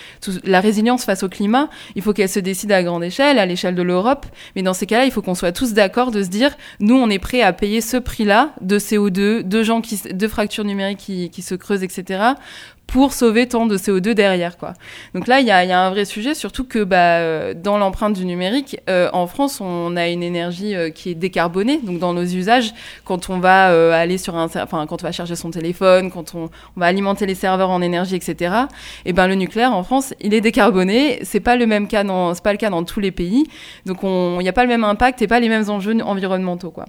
la 0.43 0.59
résilience 0.59 1.05
face 1.05 1.23
au 1.23 1.29
climat, 1.29 1.69
il 1.95 2.01
faut 2.01 2.13
qu'elle 2.13 2.29
se 2.29 2.39
décide 2.39 2.71
à 2.71 2.83
grande 2.83 3.03
échelle, 3.03 3.39
à 3.39 3.45
l'échelle 3.45 3.75
de 3.75 3.81
l'Europe. 3.81 4.25
Mais 4.55 4.61
dans 4.61 4.73
ces 4.73 4.85
cas-là, 4.85 5.05
il 5.05 5.11
faut 5.11 5.21
qu'on 5.21 5.35
soit 5.35 5.51
tous 5.51 5.73
d'accord 5.73 6.11
de 6.11 6.21
se 6.21 6.29
dire, 6.29 6.55
nous, 6.79 6.98
on 6.99 7.09
est 7.09 7.19
prêt 7.19 7.41
à 7.41 7.53
payer 7.53 7.81
ce 7.81 7.97
prix-là 7.97 8.53
de 8.61 8.79
CO2, 8.79 9.43
de 9.43 9.63
gens 9.63 9.81
qui, 9.81 9.99
de 10.11 10.27
fractures 10.27 10.63
numériques 10.63 10.99
qui, 10.99 11.29
qui 11.29 11.41
se 11.41 11.55
creusent, 11.55 11.83
etc. 11.83 12.33
pour 12.91 13.13
sauver 13.13 13.47
tant 13.47 13.65
de 13.67 13.77
CO2 13.77 14.13
derrière, 14.13 14.57
quoi. 14.57 14.73
Donc 15.13 15.27
là, 15.27 15.39
il 15.41 15.45
y 15.47 15.51
a, 15.51 15.63
il 15.63 15.69
y 15.69 15.71
a 15.71 15.79
un 15.79 15.89
vrai 15.91 16.05
sujet, 16.05 16.33
surtout 16.33 16.63
que 16.63 16.83
bah, 16.83 17.17
euh, 17.19 17.53
dans 17.53 17.77
l'empreinte 17.77 18.13
du 18.13 18.25
numérique, 18.25 18.79
euh, 18.89 19.09
en 19.13 19.27
France, 19.27 19.61
on 19.61 19.95
a 19.95 20.07
une 20.07 20.23
énergie 20.23 20.75
euh, 20.75 20.89
qui 20.89 21.11
est 21.11 21.15
décarbonée. 21.15 21.79
Donc 21.83 21.99
dans 21.99 22.13
nos 22.13 22.23
usages, 22.23 22.73
quand 23.05 23.29
on 23.29 23.39
va 23.39 23.69
euh, 23.69 23.91
aller 23.91 24.17
sur 24.17 24.35
un, 24.35 24.45
enfin 24.45 24.85
quand 24.87 25.03
on 25.03 25.05
va 25.05 25.11
charger 25.11 25.35
son 25.35 25.51
téléphone, 25.51 26.09
quand 26.11 26.33
on, 26.33 26.45
on 26.75 26.79
va 26.79 26.87
alimenter 26.87 27.25
les 27.27 27.35
serveurs 27.35 27.69
en 27.69 27.81
énergie, 27.81 28.15
etc. 28.15 28.55
Et 29.05 29.13
ben 29.13 29.27
le 29.27 29.35
nucléaire 29.35 29.73
en 29.73 29.83
France, 29.83 30.13
il 30.19 30.33
est 30.33 30.41
décarboné. 30.41 31.19
C'est 31.23 31.39
pas 31.39 31.55
le 31.55 31.67
même 31.67 31.87
cas 31.87 32.03
dans, 32.03 32.33
c'est 32.33 32.43
pas 32.43 32.51
le 32.53 32.57
cas 32.57 32.69
dans 32.71 32.83
tous 32.83 32.99
les 32.99 33.11
pays. 33.11 33.45
Donc 33.85 34.03
on- 34.03 34.37
il 34.39 34.43
n'y 34.43 34.49
a 34.49 34.53
pas 34.53 34.63
le 34.63 34.69
même 34.69 34.83
impact 34.83 35.21
et 35.21 35.27
pas 35.27 35.39
les 35.39 35.49
mêmes 35.49 35.69
enjeux 35.69 35.95
environnementaux, 36.03 36.71
quoi. 36.71 36.85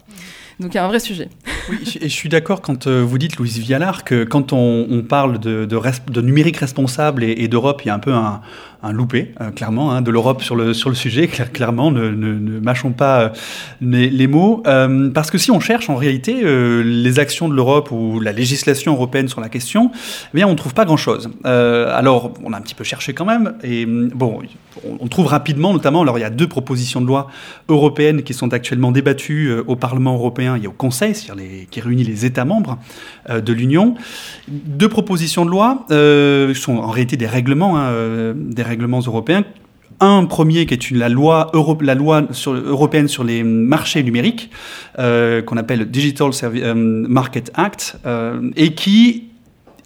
Donc 0.61 0.73
il 0.73 0.77
y 0.77 0.79
a 0.79 0.85
un 0.85 0.89
vrai 0.89 1.01
sujet. 1.01 1.29
Oui, 1.71 1.99
et 2.01 2.09
je 2.09 2.13
suis 2.13 2.29
d'accord 2.29 2.63
quand 2.63 2.89
euh, 2.89 3.01
vous 3.01 3.17
dites, 3.17 3.37
Louise 3.37 3.59
Vialard, 3.59 4.03
que 4.03 4.25
quand 4.25 4.53
on, 4.53 5.05
parle 5.09 5.39
de, 5.39 6.21
numérique 6.21 6.57
responsable 6.57 7.23
et 7.23 7.47
d'Europe, 7.47 7.83
il 7.85 7.89
y 7.89 7.91
a 7.91 7.95
un 7.95 8.01
peu 8.01 8.13
un, 8.13 8.41
un 8.83 8.93
loupé, 8.93 9.35
euh, 9.41 9.51
clairement, 9.51 9.93
hein, 9.93 10.03
de 10.03 10.11
l'Europe 10.11 10.43
sur 10.43 10.57
le, 10.57 10.73
sur 10.73 10.89
le 10.89 10.95
sujet. 10.95 11.29
Claire- 11.29 11.53
clairement, 11.53 11.91
ne, 11.91 12.09
ne, 12.09 12.35
ne 12.35 12.61
mâchons 12.61 12.93
pas 12.93 13.21
euh, 13.21 13.29
les, 13.81 14.09
les 14.09 14.27
mots. 14.27 14.63
Euh, 14.67 15.11
parce 15.11 15.31
que 15.31 15.39
si 15.39 15.51
on 15.51 15.61
cherche 15.61 15.91
en 15.91 15.97
réalité 15.97 16.43
les 16.83 17.19
actions 17.19 17.49
de 17.49 17.55
l'Europe 17.55 17.91
ou 17.91 18.21
la 18.21 18.33
législation 18.33 18.93
européenne 18.93 19.29
sur 19.29 19.41
la 19.41 19.49
question, 19.49 19.91
eh 19.95 20.37
bien, 20.37 20.47
on 20.47 20.53
ne 20.53 20.57
trouve 20.57 20.75
pas 20.75 20.85
grand-chose. 20.85 21.31
Alors, 21.45 22.33
on 22.45 22.53
a 22.53 22.57
un 22.57 22.61
petit 22.61 22.75
peu 22.75 22.85
cherché 22.85 23.13
quand 23.13 23.25
même. 23.25 23.55
Et 23.63 23.85
hum, 23.85 24.09
bon, 24.09 24.39
on, 25.01 25.09
trouve 25.09 25.27
rapidement, 25.27 25.73
notamment, 25.73 26.03
alors 26.03 26.19
il 26.19 26.23
y 26.23 26.25
a 26.25 26.31
deux 26.31 26.47
propositions 26.47 27.01
de 27.01 27.07
loi 27.07 27.29
européennes 27.69 28.23
qui 28.23 28.35
sont 28.35 28.53
actuellement 28.53 28.93
débattues 28.93 29.53
au 29.67 29.77
Parlement 29.77 30.15
européen 30.15 30.59
et 30.63 30.67
au 30.67 30.73
Conseil, 30.73 31.15
c'est-à-dire 31.15 31.67
qui 31.71 31.81
réunit 31.81 32.05
les 32.05 32.25
États 32.25 32.45
membres 32.45 32.79
de 33.29 33.53
l'Union. 33.53 33.95
Deux 34.49 34.89
propositions 34.89 35.45
de 35.45 35.51
loi 35.51 35.87
euh, 35.91 36.55
sont 36.55 36.77
en 36.79 36.91
réalité 36.91 37.17
des 37.17 37.27
règlements, 37.27 37.79
hein, 37.79 37.93
des 38.37 38.63
règlements 38.63 38.70
européens. 38.79 39.45
Un 39.99 40.25
premier 40.25 40.65
qui 40.67 40.75
est 40.75 40.91
la 40.93 41.09
loi, 41.09 41.51
européenne 41.53 43.09
sur 43.09 43.25
les 43.25 43.43
marchés 43.43 44.03
numériques, 44.03 44.51
euh, 44.99 45.43
qu'on 45.43 45.57
appelle 45.57 45.81
le 45.81 45.85
Digital 45.85 46.31
euh, 46.43 46.75
Market 46.75 47.51
Act, 47.55 47.99
euh, 48.07 48.51
et 48.57 48.75
qui 48.75 49.25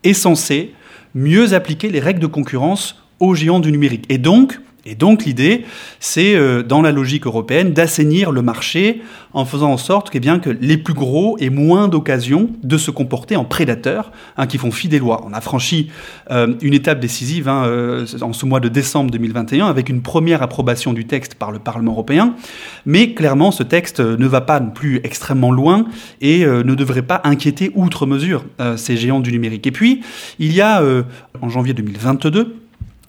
est 0.04 0.12
censé 0.12 0.72
mieux 1.14 1.54
appliquer 1.54 1.88
les 1.88 2.00
règles 2.00 2.20
de 2.20 2.26
concurrence 2.26 3.02
aux 3.18 3.34
géants 3.34 3.60
du 3.60 3.72
numérique. 3.72 4.04
Et 4.08 4.18
donc, 4.18 4.60
et 4.86 4.94
donc 4.94 5.24
l'idée, 5.24 5.64
c'est 5.98 6.34
euh, 6.34 6.62
dans 6.62 6.82
la 6.82 6.92
logique 6.92 7.26
européenne 7.26 7.72
d'assainir 7.72 8.32
le 8.32 8.42
marché 8.42 9.02
en 9.32 9.44
faisant 9.44 9.72
en 9.72 9.76
sorte 9.76 10.10
eh 10.12 10.20
bien, 10.20 10.38
que 10.38 10.50
les 10.50 10.76
plus 10.76 10.94
gros 10.94 11.36
aient 11.40 11.50
moins 11.50 11.88
d'occasions 11.88 12.50
de 12.62 12.76
se 12.76 12.90
comporter 12.90 13.34
en 13.36 13.44
prédateurs 13.44 14.12
hein, 14.36 14.46
qui 14.46 14.58
font 14.58 14.70
fi 14.70 14.88
des 14.88 14.98
lois. 14.98 15.24
On 15.26 15.32
a 15.32 15.40
franchi 15.40 15.90
euh, 16.30 16.54
une 16.60 16.74
étape 16.74 17.00
décisive 17.00 17.48
hein, 17.48 17.64
euh, 17.66 18.06
en 18.20 18.32
ce 18.32 18.46
mois 18.46 18.60
de 18.60 18.68
décembre 18.68 19.10
2021 19.10 19.66
avec 19.66 19.88
une 19.88 20.02
première 20.02 20.42
approbation 20.42 20.92
du 20.92 21.06
texte 21.06 21.34
par 21.34 21.50
le 21.50 21.58
Parlement 21.58 21.92
européen, 21.92 22.34
mais 22.84 23.14
clairement 23.14 23.50
ce 23.50 23.62
texte 23.62 24.00
ne 24.00 24.26
va 24.26 24.42
pas 24.42 24.60
non 24.60 24.70
plus 24.70 25.00
extrêmement 25.02 25.50
loin 25.50 25.86
et 26.20 26.44
ne 26.44 26.74
devrait 26.74 27.02
pas 27.02 27.20
inquiéter 27.24 27.70
outre 27.74 28.06
mesure 28.06 28.44
ces 28.76 28.96
géants 28.96 29.20
du 29.20 29.32
numérique. 29.32 29.66
Et 29.66 29.72
puis, 29.72 30.02
il 30.38 30.52
y 30.52 30.60
a 30.60 30.82
en 31.40 31.48
janvier 31.48 31.74
2022 31.74 32.63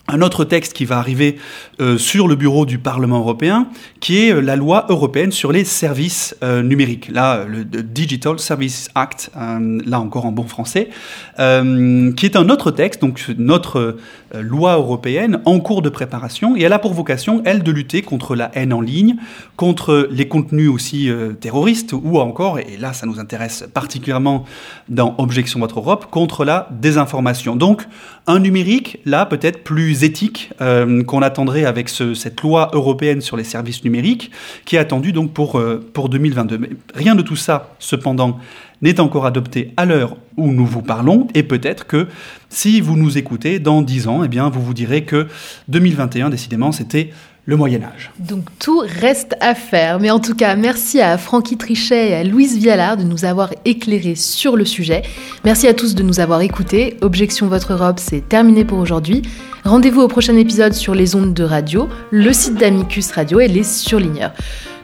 un 0.07 0.21
autre 0.21 0.45
texte 0.45 0.73
qui 0.73 0.85
va 0.85 0.99
arriver 0.99 1.37
euh, 1.81 1.97
sur 1.97 2.27
le 2.27 2.35
bureau 2.35 2.65
du 2.65 2.77
Parlement 2.77 3.19
européen, 3.19 3.67
qui 3.99 4.19
est 4.19 4.33
euh, 4.33 4.39
la 4.39 4.55
loi 4.55 4.85
européenne 4.89 5.31
sur 5.31 5.51
les 5.51 5.63
services 5.63 6.35
euh, 6.43 6.61
numériques. 6.61 7.09
Là, 7.09 7.45
le 7.45 7.65
le 7.75 7.83
Digital 7.83 8.39
Service 8.39 8.89
Act, 8.95 9.31
là 9.35 9.99
encore 9.99 10.25
en 10.25 10.31
bon 10.31 10.43
français, 10.43 10.89
qui 11.37 12.25
est 12.25 12.35
un 12.35 12.49
autre 12.49 12.71
texte, 12.71 13.01
donc 13.01 13.25
notre 13.37 13.97
loi 14.33 14.75
européenne 14.75 15.39
en 15.45 15.59
cours 15.59 15.81
de 15.81 15.89
préparation, 15.89 16.55
et 16.55 16.61
elle 16.61 16.73
a 16.73 16.79
pour 16.79 16.93
vocation, 16.93 17.41
elle, 17.45 17.63
de 17.63 17.71
lutter 17.71 18.01
contre 18.01 18.35
la 18.35 18.51
haine 18.53 18.71
en 18.71 18.81
ligne, 18.81 19.15
contre 19.55 20.07
les 20.11 20.27
contenus 20.27 20.69
aussi 20.69 21.09
terroristes, 21.39 21.93
ou 21.93 22.19
encore, 22.19 22.59
et 22.59 22.77
là 22.79 22.93
ça 22.93 23.07
nous 23.07 23.19
intéresse 23.19 23.65
particulièrement 23.73 24.45
dans 24.89 25.15
Objection 25.17 25.59
Votre 25.59 25.79
Europe, 25.79 26.07
contre 26.11 26.45
la 26.45 26.69
désinformation. 26.71 27.55
Donc, 27.55 27.87
un 28.27 28.39
numérique, 28.39 28.99
là, 29.05 29.25
peut-être 29.25 29.63
plus 29.95 30.03
éthique 30.03 30.49
euh, 30.61 31.03
qu'on 31.03 31.21
attendrait 31.21 31.63
avec 31.65 31.87
ce- 31.89 32.13
cette 32.13 32.41
loi 32.41 32.69
européenne 32.73 33.21
sur 33.21 33.37
les 33.37 33.43
services 33.45 33.83
numériques, 33.83 34.29
qui 34.65 34.75
est 34.75 34.79
attendue 34.79 35.11
donc 35.13 35.31
pour, 35.31 35.57
euh, 35.57 35.83
pour 35.93 36.09
2022. 36.09 36.57
Mais 36.57 36.69
rien 36.93 37.15
de 37.15 37.21
tout 37.21 37.35
ça, 37.37 37.75
cependant, 37.79 38.37
n'est 38.81 38.99
encore 38.99 39.25
adopté 39.25 39.71
à 39.77 39.85
l'heure 39.85 40.17
où 40.37 40.51
nous 40.51 40.65
vous 40.65 40.81
parlons, 40.81 41.27
et 41.33 41.43
peut-être 41.43 41.87
que 41.87 42.07
si 42.49 42.81
vous 42.81 42.97
nous 42.97 43.17
écoutez 43.17 43.59
dans 43.59 43.81
10 43.81 44.07
ans, 44.09 44.21
eh 44.23 44.27
bien, 44.27 44.49
vous 44.49 44.61
vous 44.61 44.73
direz 44.73 45.03
que 45.05 45.27
2021, 45.69 46.29
décidément, 46.29 46.71
c'était 46.73 47.11
le 47.47 47.55
Moyen 47.55 47.83
Âge. 47.83 48.11
Donc 48.19 48.45
tout 48.59 48.81
reste 49.01 49.35
à 49.39 49.53
faire. 49.53 49.99
Mais 49.99 50.09
en 50.09 50.19
tout 50.19 50.33
cas, 50.35 50.55
merci 50.55 50.99
à 50.99 51.15
Francky 51.19 51.57
Trichet 51.57 52.09
et 52.09 52.15
à 52.15 52.23
Louise 52.23 52.57
Vialard 52.57 52.97
de 52.97 53.03
nous 53.03 53.23
avoir 53.23 53.51
éclairés 53.65 54.15
sur 54.15 54.55
le 54.57 54.65
sujet. 54.65 55.03
Merci 55.43 55.67
à 55.67 55.75
tous 55.75 55.93
de 55.93 56.01
nous 56.01 56.19
avoir 56.19 56.41
écoutés. 56.41 56.97
Objection 57.01 57.47
Votre 57.47 57.73
Europe, 57.73 57.99
c'est 57.99 58.27
terminé 58.27 58.65
pour 58.65 58.79
aujourd'hui. 58.79 59.21
Rendez-vous 59.65 60.01
au 60.01 60.07
prochain 60.07 60.37
épisode 60.37 60.73
sur 60.73 60.93
les 60.93 61.15
ondes 61.15 61.33
de 61.33 61.43
radio, 61.43 61.89
le 62.11 62.31
site 62.33 62.53
d'Amicus 62.53 63.11
Radio 63.11 63.39
et 63.39 63.47
les 63.47 63.63
surligneurs. 63.63 64.31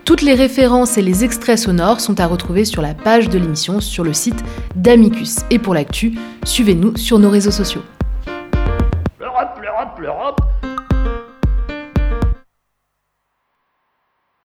Toutes 0.06 0.24
les 0.24 0.34
références 0.34 0.98
et 0.98 1.04
les 1.04 1.24
extraits 1.24 1.60
sonores 1.60 2.00
sont 2.00 2.20
à 2.20 2.26
retrouver 2.26 2.66
sur 2.66 2.82
la 2.82 2.96
page 2.96 3.30
de 3.30 3.38
l'émission 3.38 3.80
sur 3.80 4.04
le 4.04 4.12
site 4.12 4.44
d'Amicus. 4.76 5.42
Et 5.52 5.60
pour 5.60 5.76
l'actu, 5.76 6.18
suivez-nous 6.46 6.98
sur 6.98 7.20
nos 7.20 7.30
réseaux 7.30 7.52
sociaux. 7.52 7.84